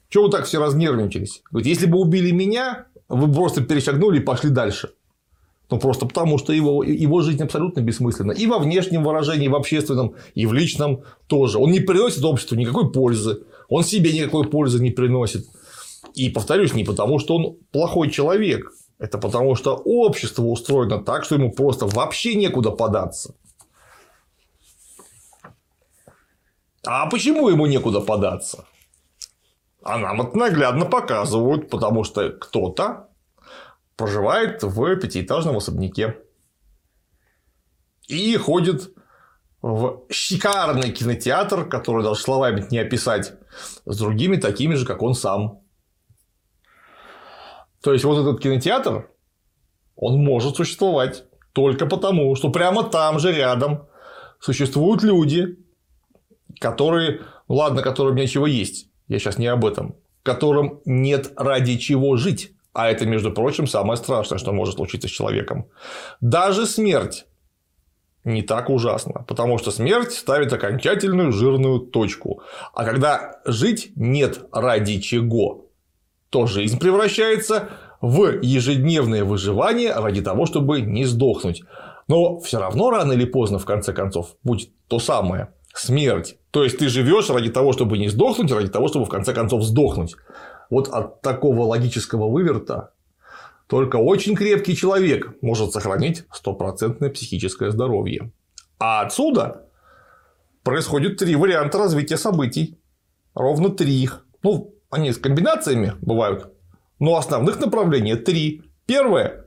[0.09, 1.43] Чего вы так все разнервничались?
[1.51, 4.91] Говорит, если бы убили меня, вы бы просто перешагнули и пошли дальше.
[5.71, 8.33] Ну, просто потому, что его, его жизнь абсолютно бессмысленна.
[8.33, 11.59] И во внешнем выражении, и в общественном, и в личном тоже.
[11.59, 13.45] Он не приносит обществу никакой пользы.
[13.69, 15.47] Он себе никакой пользы не приносит.
[16.15, 18.73] И, повторюсь, не потому, что он плохой человек.
[18.99, 23.35] Это потому, что общество устроено так, что ему просто вообще некуда податься.
[26.87, 28.65] А почему ему некуда податься?
[29.83, 33.09] А нам это наглядно показывают, потому что кто-то
[33.97, 36.19] проживает в пятиэтажном особняке
[38.07, 38.95] и ходит
[39.63, 43.33] в шикарный кинотеатр, который даже словами не описать,
[43.87, 45.63] с другими такими же, как он сам.
[47.83, 49.11] То есть, вот этот кинотеатр,
[49.97, 53.87] он может существовать только потому, что прямо там же рядом
[54.41, 55.57] существуют люди,
[56.61, 62.17] которые, ну ладно, которым нечего есть, я сейчас не об этом, которым нет ради чего
[62.17, 62.54] жить.
[62.75, 65.67] А это, между прочим, самое страшное, что может случиться с человеком.
[66.21, 67.27] Даже смерть
[68.25, 72.43] не так ужасно, потому что смерть ставит окончательную жирную точку.
[72.75, 75.67] А когда жить нет ради чего,
[76.31, 77.69] то жизнь превращается
[78.01, 81.63] в ежедневное выживание ради того, чтобы не сдохнуть.
[82.09, 86.37] Но все равно рано или поздно, в конце концов, будет то самое смерть.
[86.51, 89.63] То есть ты живешь ради того, чтобы не сдохнуть, ради того, чтобы в конце концов
[89.63, 90.17] сдохнуть.
[90.71, 92.93] Вот от такого логического выверта
[93.67, 98.31] только очень крепкий человек может сохранить стопроцентное психическое здоровье.
[98.79, 99.69] А отсюда
[100.63, 102.79] происходит три варианта развития событий.
[103.35, 104.27] Ровно три их.
[104.43, 106.53] Ну, они с комбинациями бывают,
[106.99, 108.63] но основных направлений три.
[108.87, 109.47] Первое.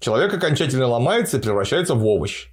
[0.00, 2.48] Человек окончательно ломается и превращается в овощ.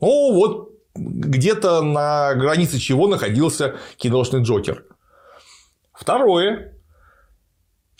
[0.00, 4.84] Ну, вот где-то на границе чего находился киношный Джокер.
[5.92, 6.74] Второе.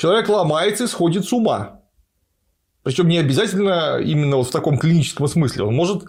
[0.00, 1.82] Человек ломается и сходит с ума.
[2.82, 5.64] Причем не обязательно именно вот в таком клиническом смысле.
[5.64, 6.04] Он может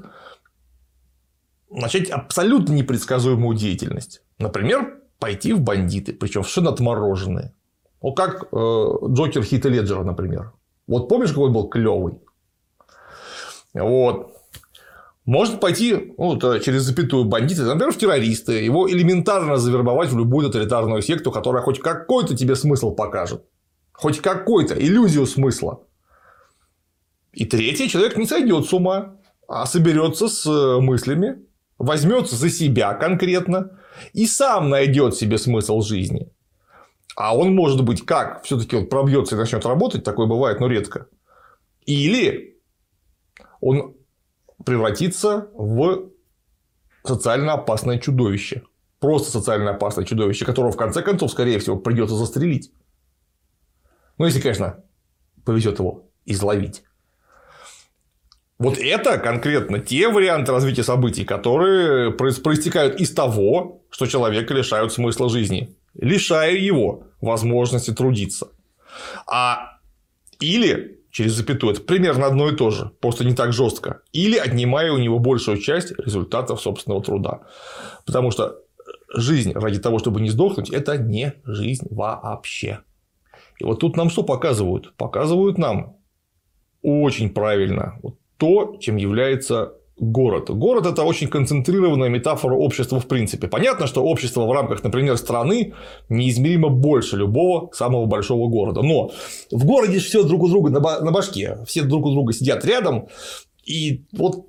[1.70, 4.22] начать абсолютно непредсказуемую деятельность.
[4.38, 7.54] Например, пойти в бандиты, причем совершенно отмороженные.
[8.00, 10.54] Вот как э, Джокер Хита Леджера, например.
[10.88, 12.22] Вот помнишь, какой был клевый?
[13.74, 14.32] Вот.
[15.26, 21.02] Может пойти ну, через запятую бандиты, например, в террористы, его элементарно завербовать в любую тоталитарную
[21.02, 23.44] секту, которая хоть какой-то тебе смысл покажет.
[24.02, 25.84] Хоть какой-то иллюзию смысла.
[27.34, 30.50] И третий человек не сойдет с ума, а соберется с
[30.80, 31.46] мыслями,
[31.78, 33.80] возьмется за себя конкретно
[34.14, 36.32] и сам найдет себе смысл жизни.
[37.16, 38.44] А он может быть как?
[38.44, 41.08] Все-таки он пробьется и начнет работать, такое бывает, но редко.
[41.86, 42.60] Или
[43.60, 43.96] он
[44.66, 46.10] превратиться в
[47.04, 48.64] социально опасное чудовище.
[49.00, 52.72] Просто социально опасное чудовище, которого в конце концов, скорее всего, придется застрелить.
[54.22, 54.84] Ну, если, конечно,
[55.46, 56.84] повезет его изловить.
[58.60, 65.28] Вот это конкретно те варианты развития событий, которые проистекают из того, что человека лишают смысла
[65.28, 68.50] жизни, лишая его возможности трудиться.
[69.26, 69.80] А
[70.40, 71.74] или через запятую.
[71.74, 74.04] Это примерно одно и то же, просто не так жестко.
[74.12, 77.40] Или отнимая у него большую часть результатов собственного труда.
[78.06, 78.60] Потому что
[79.16, 82.82] жизнь ради того, чтобы не сдохнуть, это не жизнь вообще.
[83.62, 84.96] И вот тут нам что показывают?
[84.98, 85.98] Показывают нам
[86.82, 90.50] очень правильно вот то, чем является город.
[90.50, 93.48] Город– это очень концентрированная метафора общества в принципе.
[93.48, 95.76] Понятно, что общество в рамках, например, страны
[96.10, 98.82] неизмеримо больше любого самого большого города.
[98.82, 99.12] Но
[99.52, 101.60] в городе все друг у друга на башке.
[101.68, 103.10] Все друг у друга сидят рядом.
[103.64, 104.48] И вот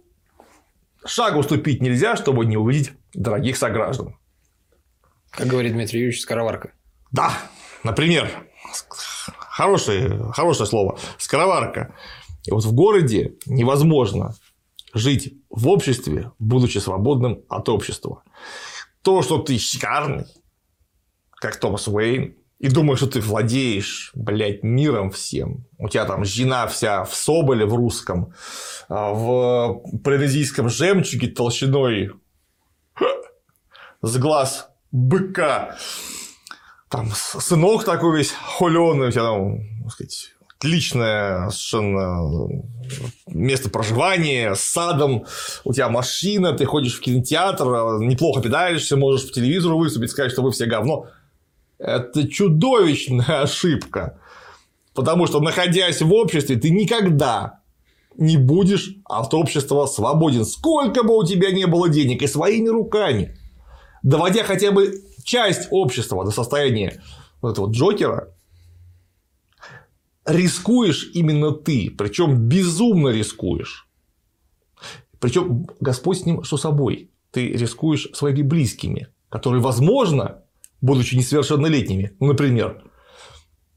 [1.04, 4.16] шагу уступить нельзя, чтобы не увидеть дорогих сограждан.
[5.32, 6.72] Как говорит Дмитрий Юрьевич, скороварка.
[7.10, 7.30] Да,
[7.84, 8.30] например,
[9.38, 10.98] хорошее, хорошее слово.
[11.18, 11.94] Скороварка.
[12.44, 14.34] И вот в городе невозможно
[14.94, 18.22] жить в обществе, будучи свободным от общества.
[19.02, 20.26] То, что ты шикарный,
[21.36, 25.66] как Томас Уэйн, и думаешь, что ты владеешь, блядь, миром всем.
[25.78, 28.32] У тебя там жена вся в соболе в русском,
[28.88, 32.12] а в прорезийском жемчуге толщиной
[34.00, 35.76] с глаз быка.
[36.92, 42.62] Там сынок такой весь холеный, у тебя там, так сказать, отличное совершенно
[43.26, 45.24] место проживания с садом,
[45.64, 47.64] у тебя машина, ты ходишь в кинотеатр,
[48.00, 51.06] неплохо питаешься, можешь в телевизору выступить, сказать, что вы все говно.
[51.78, 54.18] Это чудовищная ошибка.
[54.92, 57.60] Потому что, находясь в обществе, ты никогда
[58.18, 60.44] не будешь от общества свободен.
[60.44, 63.38] Сколько бы у тебя не было денег и своими руками,
[64.02, 67.02] доводя хотя бы часть общества до состояния
[67.40, 68.34] вот этого Джокера,
[70.24, 73.88] рискуешь именно ты, причем безумно рискуешь.
[75.18, 77.10] Причем Господь с ним, что собой.
[77.30, 80.42] Ты рискуешь своими близкими, которые, возможно,
[80.80, 82.82] будучи несовершеннолетними, ну, например,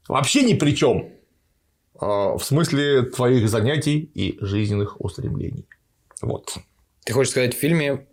[0.08, 1.10] вообще ни при чем
[1.98, 5.66] а, в смысле твоих занятий и жизненных устремлений.
[6.20, 6.56] Вот.
[7.04, 8.08] Ты хочешь сказать, в фильме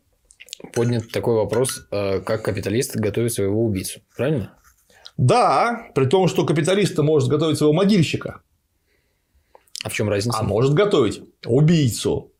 [0.73, 4.57] поднят такой вопрос, а, как капиталист готовит своего убийцу, правильно?
[5.17, 8.41] Да, при том, что капиталист может готовить своего могильщика.
[9.83, 10.39] А в чем разница?
[10.39, 12.31] А может готовить убийцу.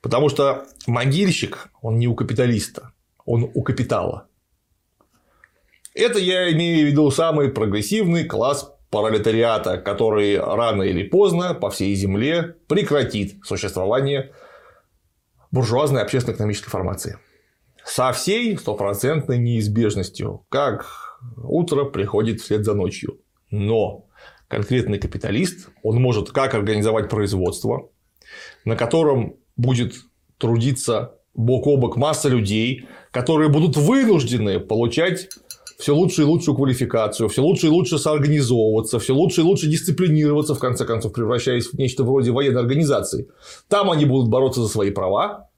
[0.00, 2.92] Потому что могильщик, он не у капиталиста,
[3.24, 4.28] он у капитала.
[5.94, 11.94] Это я имею в виду самый прогрессивный класс пролетариата, который рано или поздно по всей
[11.94, 14.34] земле прекратит существование
[15.50, 17.18] буржуазной общественно-экономической формации.
[17.84, 20.86] Со всей стопроцентной неизбежностью, как
[21.36, 23.20] утро приходит вслед за ночью.
[23.50, 24.06] Но
[24.48, 27.90] конкретный капиталист, он может как организовать производство,
[28.64, 29.94] на котором будет
[30.38, 35.28] трудиться бок о бок масса людей, которые будут вынуждены получать
[35.78, 40.54] все лучше и лучшую квалификацию, все лучше и лучше соорганизовываться, все лучше и лучше дисциплинироваться,
[40.54, 43.28] в конце концов, превращаясь в нечто вроде военной организации.
[43.68, 45.50] Там они будут бороться за свои права,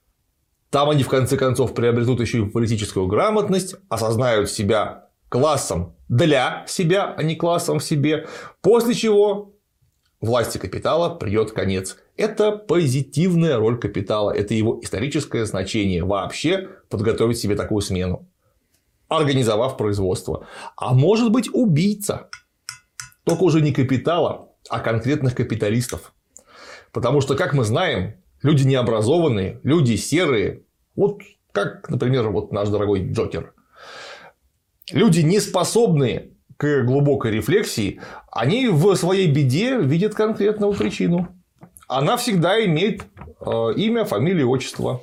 [0.69, 7.13] там они, в конце концов, приобретут еще и политическую грамотность, осознают себя классом для себя,
[7.17, 8.27] а не классом в себе,
[8.61, 9.53] после чего
[10.19, 11.97] власти капитала придет конец.
[12.17, 18.27] Это позитивная роль капитала, это его историческое значение вообще подготовить себе такую смену,
[19.07, 20.47] организовав производство.
[20.75, 22.29] А может быть убийца,
[23.23, 26.13] только уже не капитала, а конкретных капиталистов.
[26.91, 30.63] Потому что, как мы знаем, люди необразованные, люди серые,
[30.95, 31.21] вот
[31.51, 33.53] как, например, вот наш дорогой Джокер,
[34.91, 41.27] люди, не способные к глубокой рефлексии, они в своей беде видят конкретную причину.
[41.87, 43.03] Она всегда имеет
[43.39, 45.01] э, имя, фамилию, отчество.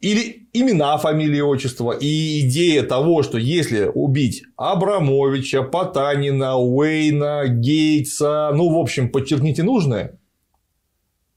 [0.00, 1.92] Или имена, фамилии, отчество.
[1.92, 10.18] И идея того, что если убить Абрамовича, Потанина, Уэйна, Гейтса, ну, в общем, подчеркните нужное,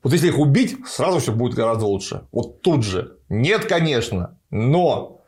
[0.06, 2.28] вот если их убить, сразу все будет гораздо лучше.
[2.32, 3.18] Вот тут же.
[3.28, 5.24] Нет, конечно, но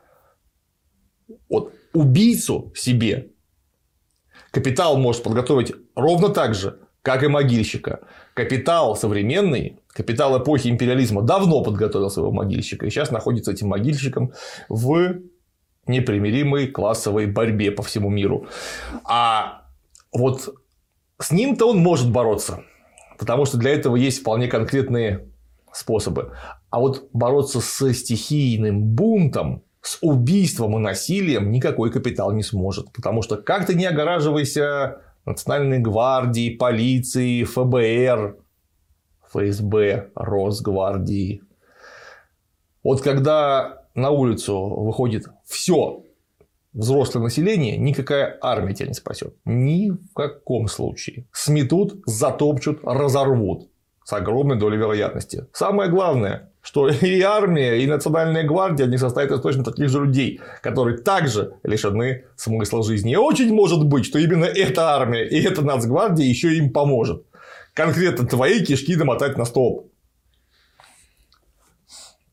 [1.50, 3.32] вот убийцу себе
[4.52, 8.02] капитал может подготовить ровно так же, как и могильщика.
[8.36, 14.34] Капитал современный, капитал эпохи империализма давно подготовил своего могильщика и сейчас находится этим могильщиком
[14.70, 15.16] в
[15.88, 18.46] непримиримой классовой борьбе по всему миру.
[19.06, 19.64] А
[20.14, 20.54] вот
[21.20, 22.64] с ним-то он может бороться,
[23.18, 25.28] потому что для этого есть вполне конкретные
[25.72, 26.34] способы.
[26.70, 32.92] А вот бороться с стихийным бунтом с убийством и насилием никакой капитал не сможет.
[32.92, 38.38] Потому что как ты не огораживайся Национальной гвардии, полиции, ФБР,
[39.30, 41.42] ФСБ, Росгвардии.
[42.82, 46.04] Вот когда на улицу выходит все
[46.78, 49.36] взрослое население, никакая армия тебя не спасет.
[49.46, 51.26] Ни в каком случае.
[51.34, 53.70] Сметут, затопчут, разорвут.
[54.06, 55.48] С огромной долей вероятности.
[55.52, 60.40] Самое главное, что и армия, и национальная гвардия, они состоят из точно таких же людей,
[60.62, 63.14] которые также лишены смысла жизни.
[63.14, 67.26] И очень может быть, что именно эта армия и эта нацгвардия еще им поможет.
[67.74, 69.92] Конкретно твои кишки домотать на столб.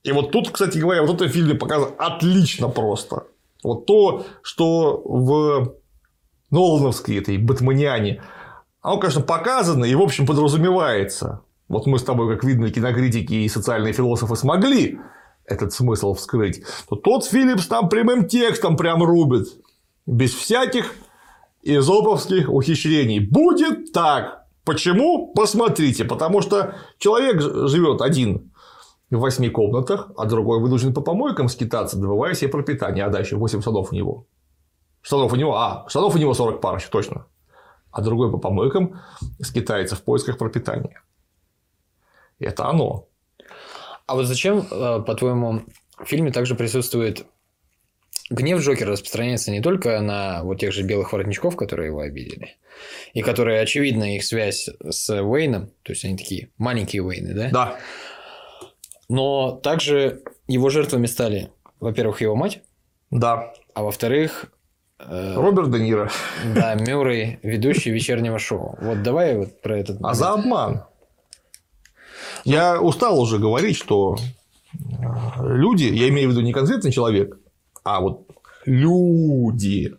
[0.05, 3.25] И вот тут, кстати говоря, вот это в фильме показано отлично просто.
[3.65, 5.75] Вот то, что в
[6.51, 8.23] Нолановской этой Бэтменяне,
[8.81, 11.43] оно, конечно, показано и, в общем, подразумевается.
[11.69, 15.01] Вот мы с тобой, как видно, кинокритики и социальные философы смогли
[15.47, 19.49] этот смысл вскрыть, то тот Филлипс там прямым текстом прям рубит.
[20.07, 20.95] Без всяких
[21.63, 23.21] изоповских ухищрений.
[23.21, 24.45] Будет так.
[24.65, 25.33] Почему?
[25.35, 26.05] Посмотрите.
[26.05, 28.53] Потому что человек живет один
[29.11, 33.05] в восьми комнатах, а другой вынужден по помойкам скитаться, добывая себе пропитание.
[33.05, 34.27] А дальше 8 штанов у него.
[35.03, 37.27] Штанов у него, а, штанов у него 40 пар еще точно.
[37.91, 39.01] А другой по помойкам
[39.41, 41.03] скитается в поисках пропитания.
[42.39, 43.09] Это оно.
[44.07, 45.63] А вот зачем, э, по-твоему,
[45.99, 47.27] в фильме также присутствует
[48.31, 52.57] гнев Джокера распространяется не только на вот тех же белых воротничков, которые его обидели,
[53.13, 57.49] и которые, очевидно, их связь с Уэйном, то есть они такие маленькие Уэйны, да?
[57.51, 57.79] Да.
[59.09, 61.51] Но также его жертвами стали,
[61.81, 62.63] во-первых, его мать,
[63.11, 63.53] Да.
[63.75, 64.47] а во-вторых,
[64.99, 66.11] э, Роберт Де Ниро.
[66.55, 68.77] да, Мюррей, ведущий вечернего шоу.
[68.81, 69.99] Вот давай вот про этот...
[70.03, 70.85] А за обман.
[72.45, 74.17] Я устал уже говорить, что
[74.73, 74.77] э,
[75.41, 77.39] люди, я имею в виду не конкретный человек,
[77.85, 78.27] а вот
[78.65, 79.95] люди,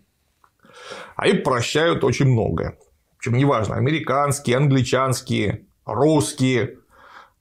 [1.16, 2.78] они прощают очень многое.
[3.18, 6.80] Причем неважно, американские, англичанские, русские,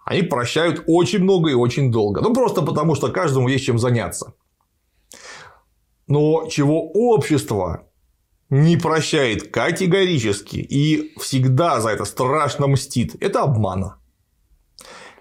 [0.04, 2.20] они прощают очень много и очень долго.
[2.20, 4.34] Ну, просто потому, что каждому есть чем заняться.
[6.06, 7.88] Но чего общество
[8.50, 13.98] не прощает категорически и всегда за это страшно мстит, это обмана.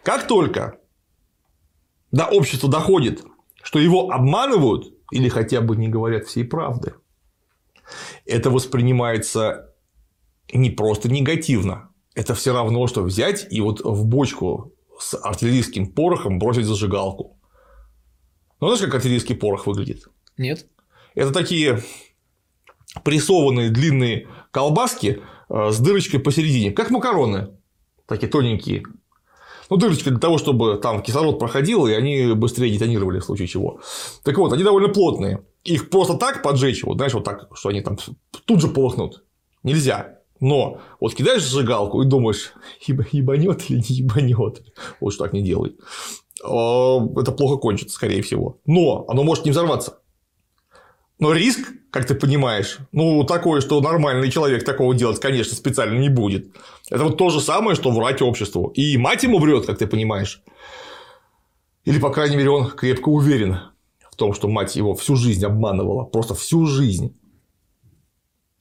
[0.03, 0.79] Как только
[2.11, 3.23] до общества доходит,
[3.63, 6.95] что его обманывают или хотя бы не говорят всей правды,
[8.25, 9.73] это воспринимается
[10.51, 11.89] не просто негативно.
[12.15, 14.72] Это все равно, что взять и вот в бочку
[15.03, 17.37] с артиллерийским порохом бросить зажигалку.
[18.59, 20.07] Ну, знаешь, как артиллерийский порох выглядит?
[20.37, 20.65] Нет?
[21.15, 21.83] Это такие
[23.03, 27.57] прессованные длинные колбаски э, с дырочкой посередине, как макароны,
[28.07, 28.83] такие тоненькие.
[29.69, 33.81] Ну, дырочка для того, чтобы там кислород проходил, и они быстрее детонировали в случае чего.
[34.23, 35.43] Так вот, они довольно плотные.
[35.63, 37.97] Их просто так поджечь, вот знаешь, вот так, что они там
[38.45, 39.25] тут же полыхнут.
[39.63, 40.19] Нельзя.
[40.43, 42.51] Но вот кидаешь зажигалку и думаешь,
[42.85, 44.61] еба- ебанет или не ебанет.
[44.99, 45.77] Что так не делай.
[46.43, 48.59] А, Это плохо кончится, скорее всего.
[48.65, 49.99] Но оно может не взорваться.
[51.17, 56.09] Но риск, как ты понимаешь, ну, такое, что нормальный человек такого делать, конечно, специально не
[56.09, 56.47] будет.
[56.89, 58.67] Это вот то же самое, что врать обществу.
[58.75, 60.43] И мать ему врет, как ты понимаешь.
[61.85, 63.59] Или, по крайней мере, он крепко уверен
[64.11, 66.03] в том, что мать его всю жизнь обманывала.
[66.03, 67.15] Просто всю жизнь.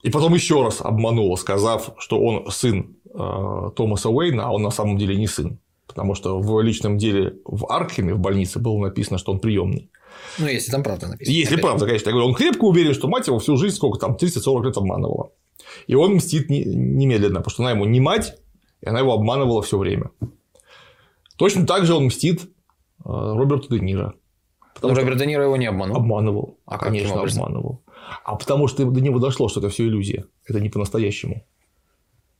[0.02, 4.70] И потом еще раз обманула, сказав, что он сын э, Томаса Уэйна, а он на
[4.70, 5.58] самом деле не сын.
[5.86, 9.90] Потому что в личном деле в Аркхеме, в больнице, было написано, что он приемный.
[10.38, 11.34] Ну, если там правда написано.
[11.34, 11.64] Если Опять.
[11.64, 12.08] правда, конечно.
[12.08, 15.30] Я говорю, он крепко уверен, что мать его всю жизнь, сколько там, 30-40 лет обманывала.
[15.86, 18.34] И он мстит не- немедленно, потому что она ему не мать,
[18.80, 20.10] и она его обманывала все время.
[21.36, 22.48] Точно так же он мстит э,
[23.04, 24.14] Роберту Де Ниро.
[24.80, 25.96] Ну, Роберт Де Ниро его не обманул.
[25.96, 26.58] Обманывал.
[26.66, 27.82] А конечно, обманывал.
[28.24, 30.24] А потому что до него дошло, что это все иллюзия.
[30.46, 31.44] Это не по-настоящему.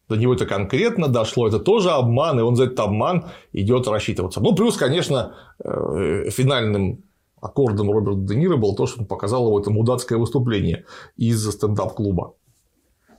[0.09, 4.41] До него это конкретно дошло, это тоже обман, и он за этот обман идет рассчитываться.
[4.41, 7.05] Ну, плюс, конечно, э, финальным
[7.41, 10.85] аккордом Роберта Де Ниро было то, что он показал его это мудацкое выступление
[11.17, 12.35] из стендап-клуба.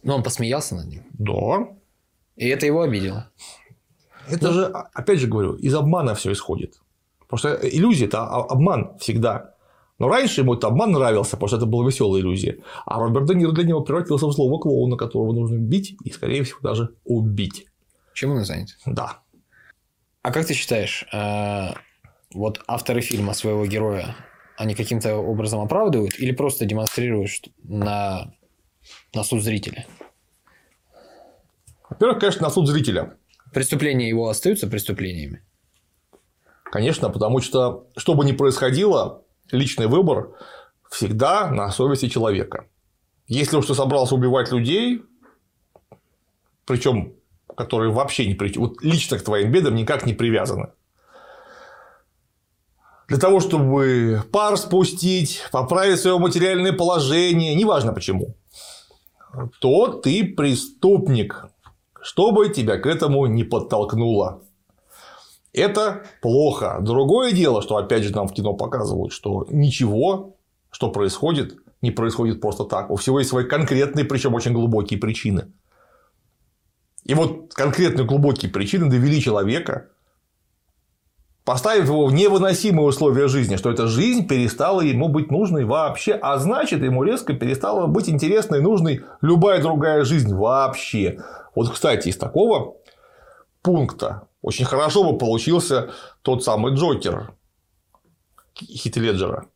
[0.04, 1.04] Но он посмеялся над ним.
[1.14, 1.68] Да.
[2.36, 3.30] И это его обидело.
[4.30, 6.80] Это же, а- опять же говорю, из обмана все исходит.
[7.20, 9.53] Потому что иллюзия это о- обман всегда.
[10.00, 12.58] Но раньше ему этот обман нравился, потому что это была веселая иллюзия.
[12.86, 16.44] А Роберт Де Ниро для него превратился в злого клоуна, которого нужно бить и, скорее
[16.44, 17.68] всего, даже убить.
[18.14, 18.70] Чем он занят?
[18.86, 19.20] Да.
[20.22, 21.74] А как ты считаешь, э,
[22.34, 24.16] вот авторы фильма своего героя,
[24.58, 27.32] они каким-то образом оправдывают или просто демонстрируют
[27.64, 28.34] на,
[29.14, 29.86] на суд зрителя?
[31.89, 33.18] Во-первых, конечно, на суд зрителя.
[33.54, 35.44] Преступления его остаются преступлениями.
[36.72, 40.32] Конечно, потому что, что бы ни происходило, личный выбор
[40.89, 42.68] всегда на совести человека.
[43.28, 45.04] Если уж ты собрался убивать людей,
[46.66, 47.16] причем
[47.56, 48.58] которые вообще не при...
[48.58, 50.70] вот лично к твоим бедам никак не привязаны.
[53.08, 58.36] Для того, чтобы пар спустить, поправить свое материальное положение, неважно почему,
[59.60, 61.46] то ты преступник,
[62.02, 64.44] чтобы тебя к этому не подтолкнуло.
[65.54, 66.80] Это плохо.
[66.82, 70.36] Другое дело, что опять же нам в кино показывают, что ничего,
[70.72, 72.90] что происходит, не происходит просто так.
[72.90, 75.54] У всего есть свои конкретные, причем очень глубокие причины.
[77.04, 79.90] И вот конкретные глубокие причины довели человека,
[81.44, 86.38] поставив его в невыносимые условия жизни, что эта жизнь перестала ему быть нужной вообще, а
[86.40, 91.20] значит, ему резко перестала быть интересной и нужной любая другая жизнь вообще.
[91.54, 92.78] Вот, кстати, из такого
[93.62, 95.91] пункта очень хорошо бы получился
[96.22, 97.34] тот самый Джокер
[98.56, 99.48] Хит Леджера,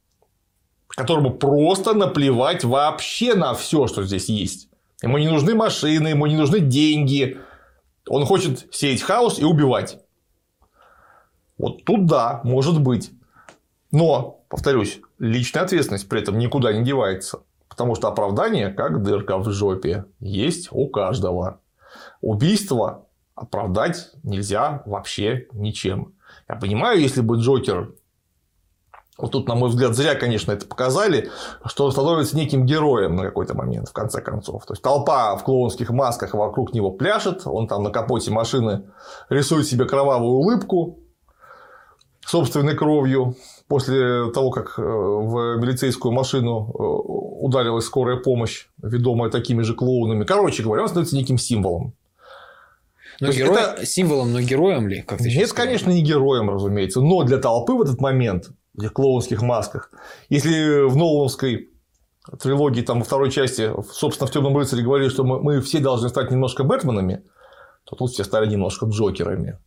[0.87, 4.69] которому просто наплевать вообще на все, что здесь есть.
[5.03, 7.37] Ему не нужны машины, ему не нужны деньги.
[8.07, 9.99] Он хочет сеять хаос и убивать.
[11.57, 13.11] Вот тут да, может быть.
[13.91, 17.41] Но, повторюсь, личная ответственность при этом никуда не девается.
[17.67, 21.59] Потому что оправдание, как дырка в жопе, есть у каждого.
[22.21, 23.06] Убийство
[23.37, 26.15] оправдать нельзя вообще ничем.
[26.49, 27.93] Я понимаю, если бы Джокер
[29.17, 31.31] вот тут, на мой взгляд, зря, конечно, это показали,
[31.65, 34.65] что он становится неким героем на какой-то момент, в конце концов.
[34.65, 38.91] То есть толпа в клоунских масках вокруг него пляшет, он там на капоте машины
[39.29, 40.99] рисует себе кровавую улыбку
[42.27, 43.35] собственной кровью
[43.67, 46.83] после того, как э, в милицейскую машину э,
[47.43, 50.25] ударилась скорая помощь, ведомая такими же клоунами.
[50.25, 51.95] Короче говоря, он становится неким символом.
[53.19, 53.57] Но герой...
[53.57, 53.85] это...
[53.85, 55.01] символом, но героем ли?
[55.01, 57.01] Как ты Нет, конечно, не героем, разумеется.
[57.01, 59.91] Но для толпы в этот момент в этих клоунских масках.
[60.29, 61.71] Если в Нолановской
[62.39, 66.09] трилогии, там, во второй части, собственно, в Темном рыцаре говорили, что мы, мы все должны
[66.09, 67.23] стать немножко Бэтменами,
[67.85, 69.57] то тут все стали немножко Джокерами.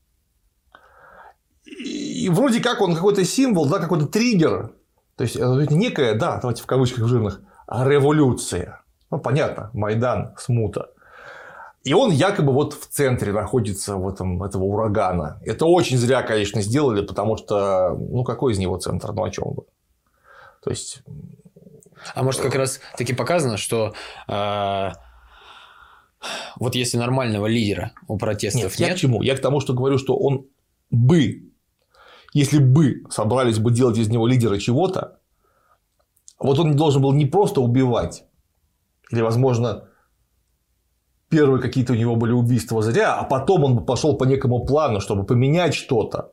[1.65, 4.73] И вроде как он какой-то символ, да, какой-то триггер.
[5.17, 8.83] То есть, это некая, да, давайте в кавычках жирных, революция.
[9.11, 10.91] Ну, понятно, Майдан, смута.
[11.83, 15.41] И он якобы вот в центре находится в этом, этого урагана.
[15.45, 19.13] Это очень зря, конечно, сделали, потому что, ну, какой из него центр?
[19.13, 19.65] Ну, о чем бы?
[20.63, 21.03] То есть...
[22.15, 23.95] А может, как раз таки показано, что
[24.29, 24.91] э,
[26.57, 28.79] вот если нормального лидера у протестов нет...
[28.79, 28.89] нет...
[28.89, 29.23] Я к чему?
[29.23, 30.47] Я к тому, что говорю, что он
[30.91, 31.51] бы,
[32.35, 35.19] если бы собрались бы делать из него лидера чего-то,
[36.39, 38.25] вот он должен был не просто убивать,
[39.11, 39.90] или, возможно,
[41.31, 45.01] первые какие-то у него были убийства зря, а потом он бы пошел по некому плану,
[45.01, 46.33] чтобы поменять что-то.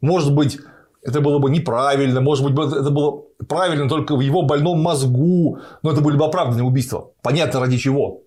[0.00, 0.58] Может быть,
[1.02, 5.92] это было бы неправильно, может быть, это было правильно только в его больном мозгу, но
[5.92, 7.10] это были бы оправданные убийства.
[7.22, 8.22] Понятно, ради чего.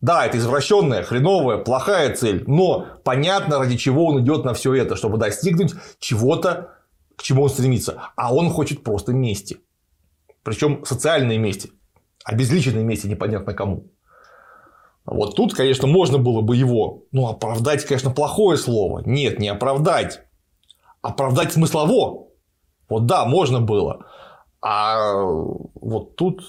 [0.00, 4.96] Да, это извращенная, хреновая, плохая цель, но понятно, ради чего он идет на все это,
[4.96, 6.74] чтобы достигнуть чего-то,
[7.16, 8.02] к чему он стремится.
[8.16, 9.58] А он хочет просто мести.
[10.42, 11.70] Причем социальной мести,
[12.24, 13.90] обезличенной мести непонятно кому.
[15.06, 19.02] Вот тут, конечно, можно было бы его, ну, оправдать, конечно, плохое слово.
[19.04, 20.20] Нет, не оправдать.
[21.02, 22.28] Оправдать смыслово.
[22.88, 24.06] Вот да, можно было.
[24.60, 26.42] А вот тут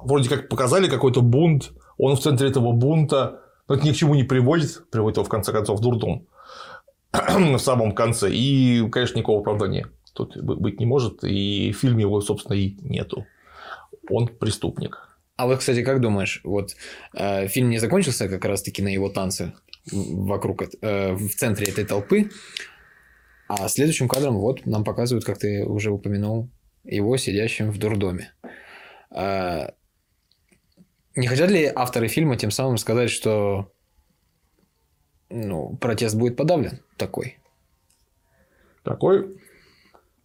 [0.00, 4.14] вроде как показали какой-то бунт, он в центре этого бунта, но это ни к чему
[4.14, 6.26] не приводит, приводит его в конце концов в дурдом
[7.12, 8.30] в самом конце.
[8.32, 13.26] И, конечно, никакого оправдания тут быть не может, и в фильме его, собственно, и нету.
[14.10, 15.11] Он преступник.
[15.42, 16.76] А вот, кстати, как думаешь, вот
[17.14, 19.54] э, фильм не закончился как раз-таки на его танце
[19.90, 22.30] вокруг, э, в центре этой толпы,
[23.48, 26.48] а следующим кадром вот нам показывают, как ты уже упомянул,
[26.84, 28.32] его сидящим в дурдоме.
[29.10, 29.70] Э,
[31.16, 33.72] не хотят ли авторы фильма тем самым сказать, что
[35.28, 37.38] ну, протест будет подавлен такой?
[38.84, 39.40] Такой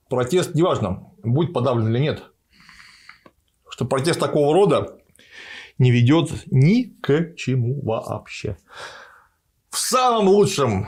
[0.09, 2.23] протест, неважно, будет подавлен или нет,
[3.67, 4.93] что протест такого рода
[5.77, 8.57] не ведет ни к чему вообще.
[9.69, 10.87] В самом лучшем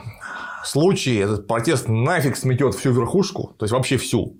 [0.65, 4.37] случае этот протест нафиг сметет всю верхушку, то есть вообще всю.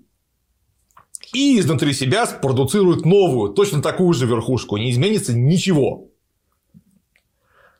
[1.32, 4.76] И изнутри себя спродуцирует новую, точно такую же верхушку.
[4.76, 6.08] Не изменится ничего.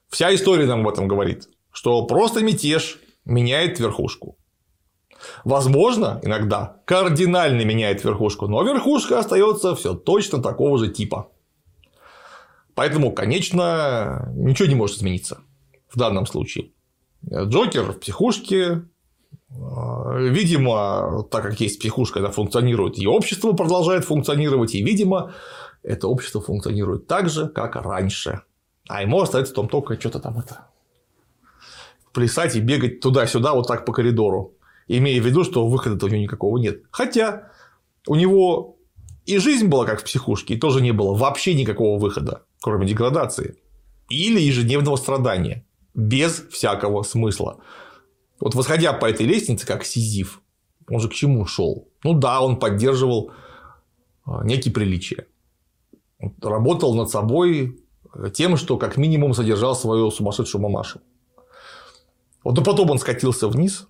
[0.08, 4.36] Вся история нам об этом говорит, что просто мятеж меняет верхушку.
[5.44, 11.30] Возможно, иногда кардинально меняет верхушку, но верхушка остается все точно такого же типа.
[12.80, 15.42] Поэтому, конечно, ничего не может измениться
[15.90, 16.70] в данном случае.
[17.30, 18.84] Джокер в психушке,
[19.50, 25.34] видимо, так как есть психушка, она функционирует, и общество продолжает функционировать, и, видимо,
[25.82, 28.44] это общество функционирует так же, как раньше.
[28.88, 30.68] А ему остается том только что-то там это
[32.14, 34.54] плясать и бегать туда-сюда вот так по коридору
[34.88, 36.84] имея в виду, что выхода-то у него никакого нет.
[36.90, 37.50] Хотя
[38.06, 38.78] у него
[39.26, 43.56] и жизнь была как в психушке, и тоже не было вообще никакого выхода, кроме деградации
[44.08, 45.64] или ежедневного страдания,
[45.94, 47.60] без всякого смысла.
[48.40, 50.40] Вот восходя по этой лестнице, как Сизиф,
[50.88, 51.88] он же к чему шел?
[52.04, 53.32] Ну да, он поддерживал
[54.24, 55.26] а, некие приличия.
[56.42, 57.80] Работал над собой
[58.34, 61.00] тем, что как минимум содержал свою сумасшедшую мамашу.
[62.42, 63.86] Вот но потом он скатился вниз,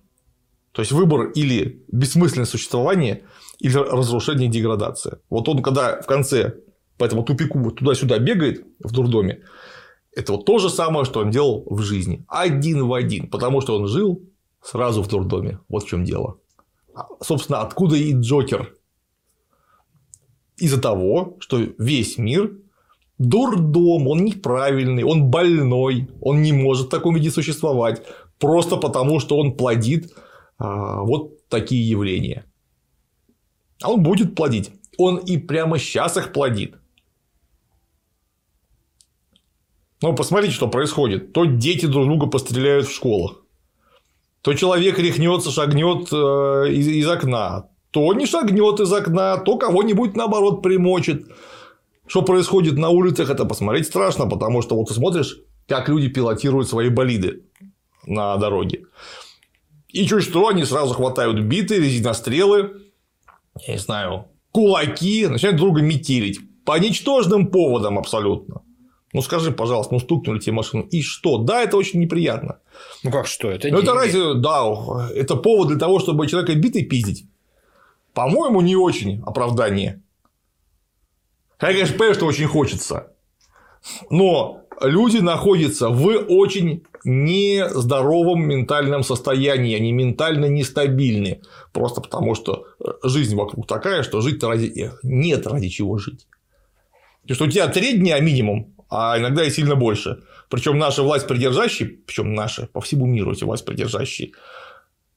[0.71, 3.23] то есть выбор или бессмысленное существование,
[3.59, 5.19] или разрушение и деградация.
[5.29, 6.55] Вот он, когда в конце
[7.01, 9.41] по этому тупику туда-сюда бегает в дурдоме,
[10.15, 12.23] это вот то же самое, что он делал в жизни.
[12.27, 13.27] Один в один.
[13.27, 14.21] Потому что он жил
[14.61, 15.57] сразу в дурдоме.
[15.67, 16.37] Вот в чем дело.
[16.93, 18.75] А, собственно, откуда и Джокер?
[20.57, 22.51] Из-за того, что весь мир
[23.17, 28.03] дурдом, он неправильный, он больной, он не может в таком виде существовать.
[28.37, 30.13] Просто потому, что он плодит
[30.59, 32.45] а, вот такие явления.
[33.81, 34.69] А он будет плодить.
[34.99, 36.75] Он и прямо сейчас их плодит.
[40.01, 41.31] Ну, посмотрите, что происходит.
[41.33, 43.43] То дети друг друга постреляют в школах,
[44.41, 50.63] то человек рехнется, шагнет э, из, окна, То не шагнет из окна, то кого-нибудь наоборот
[50.63, 51.27] примочит.
[52.07, 55.37] Что происходит на улицах, это посмотреть страшно, потому что вот ты смотришь,
[55.67, 57.43] как люди пилотируют свои болиды
[58.05, 58.85] на дороге.
[59.89, 62.81] И чуть что, они сразу хватают биты, резинострелы,
[63.67, 66.39] я не знаю, кулаки, начинают друга метелить.
[66.65, 68.60] По ничтожным поводам абсолютно.
[69.13, 70.83] Ну скажи, пожалуйста, ну стукнули тебе машину.
[70.83, 71.37] И что?
[71.37, 72.59] Да, это очень неприятно.
[73.03, 73.51] Ну как что?
[73.51, 77.25] Это Ну это разве, да, это повод для того, чтобы человека битой пиздить?
[78.13, 80.01] По-моему, не очень оправдание.
[81.61, 83.13] Я, конечно, понимаю, что очень хочется.
[84.09, 91.41] Но люди находятся в очень нездоровом ментальном состоянии, они ментально нестабильны.
[91.71, 92.65] Просто потому, что
[93.03, 94.91] жизнь вокруг такая, что жить ради...
[95.03, 96.27] нет ради чего жить.
[97.21, 100.19] Потому что у тебя три дня минимум, а иногда и сильно больше.
[100.49, 104.31] Причем наши власть придержащие, причем наши по всему миру эти власть придержащие,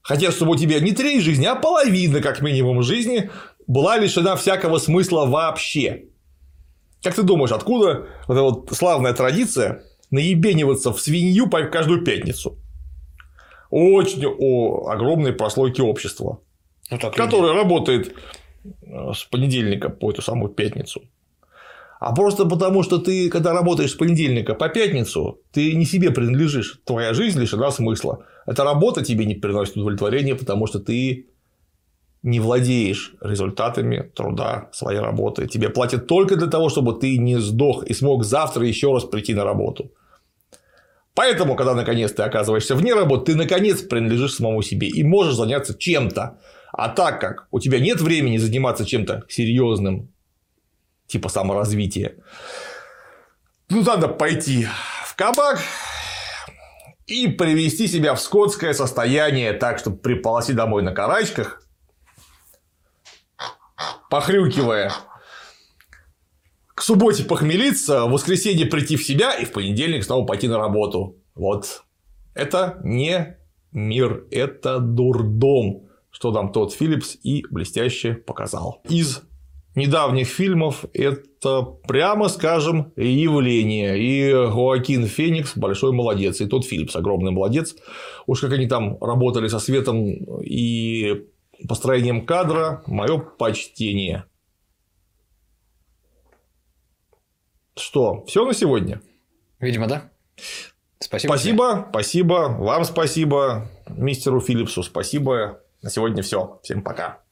[0.01, 3.31] хотят, чтобы у тебя не треть жизни, а половина, как минимум, жизни
[3.67, 6.05] была лишена всякого смысла вообще.
[7.03, 12.57] Как ты думаешь, откуда вот эта вот славная традиция наебениваться в свинью по каждую пятницу?
[13.71, 16.41] Очень о огромной прослойки общества,
[16.93, 18.15] Ну, так которое работает
[18.63, 21.03] э, с понедельника по эту самую пятницу.
[22.05, 26.81] А просто потому, что ты, когда работаешь с понедельника по пятницу, ты не себе принадлежишь.
[26.85, 28.27] Твоя жизнь лишена смысла.
[28.45, 31.29] Эта работа тебе не приносит удовлетворения, потому что ты
[32.23, 35.47] не владеешь результатами труда своей работы.
[35.47, 39.33] Тебе платят только для того, чтобы ты не сдох и смог завтра еще раз прийти
[39.33, 39.91] на работу.
[41.15, 45.73] Поэтому, когда наконец ты оказываешься вне работы, ты наконец принадлежишь самому себе и можешь заняться
[45.73, 46.39] чем-то.
[46.71, 50.11] А так как у тебя нет времени заниматься чем-то серьезным,
[51.07, 52.17] типа саморазвития,
[53.69, 54.67] ну надо пойти
[55.05, 55.61] в кабак
[57.07, 61.63] и привести себя в скотское состояние так, чтобы приполоси домой на карачках,
[64.11, 64.93] похрюкивая,
[66.75, 71.17] к субботе похмелиться, в воскресенье прийти в себя и в понедельник снова пойти на работу.
[71.35, 71.85] Вот.
[72.35, 73.39] Это не
[73.73, 78.83] мир, это дурдом, что нам тот Филлипс и блестяще показал.
[78.89, 79.23] Из
[79.75, 83.99] недавних фильмов это, прямо скажем, явление.
[83.99, 87.77] И Хоакин Феникс большой молодец, и тот Филлипс огромный молодец.
[88.27, 90.07] Уж как они там работали со светом
[90.43, 91.27] и
[91.69, 94.25] построением кадра, мое почтение.
[97.77, 99.01] Что, все на сегодня?
[99.59, 100.11] Видимо, да.
[101.01, 101.37] Спасибо.
[101.37, 101.43] тебе.
[101.43, 105.61] Спасибо, спасибо, вам спасибо, мистеру Филлипсу спасибо.
[105.83, 106.61] На сегодня все.
[106.63, 107.24] Всем пока.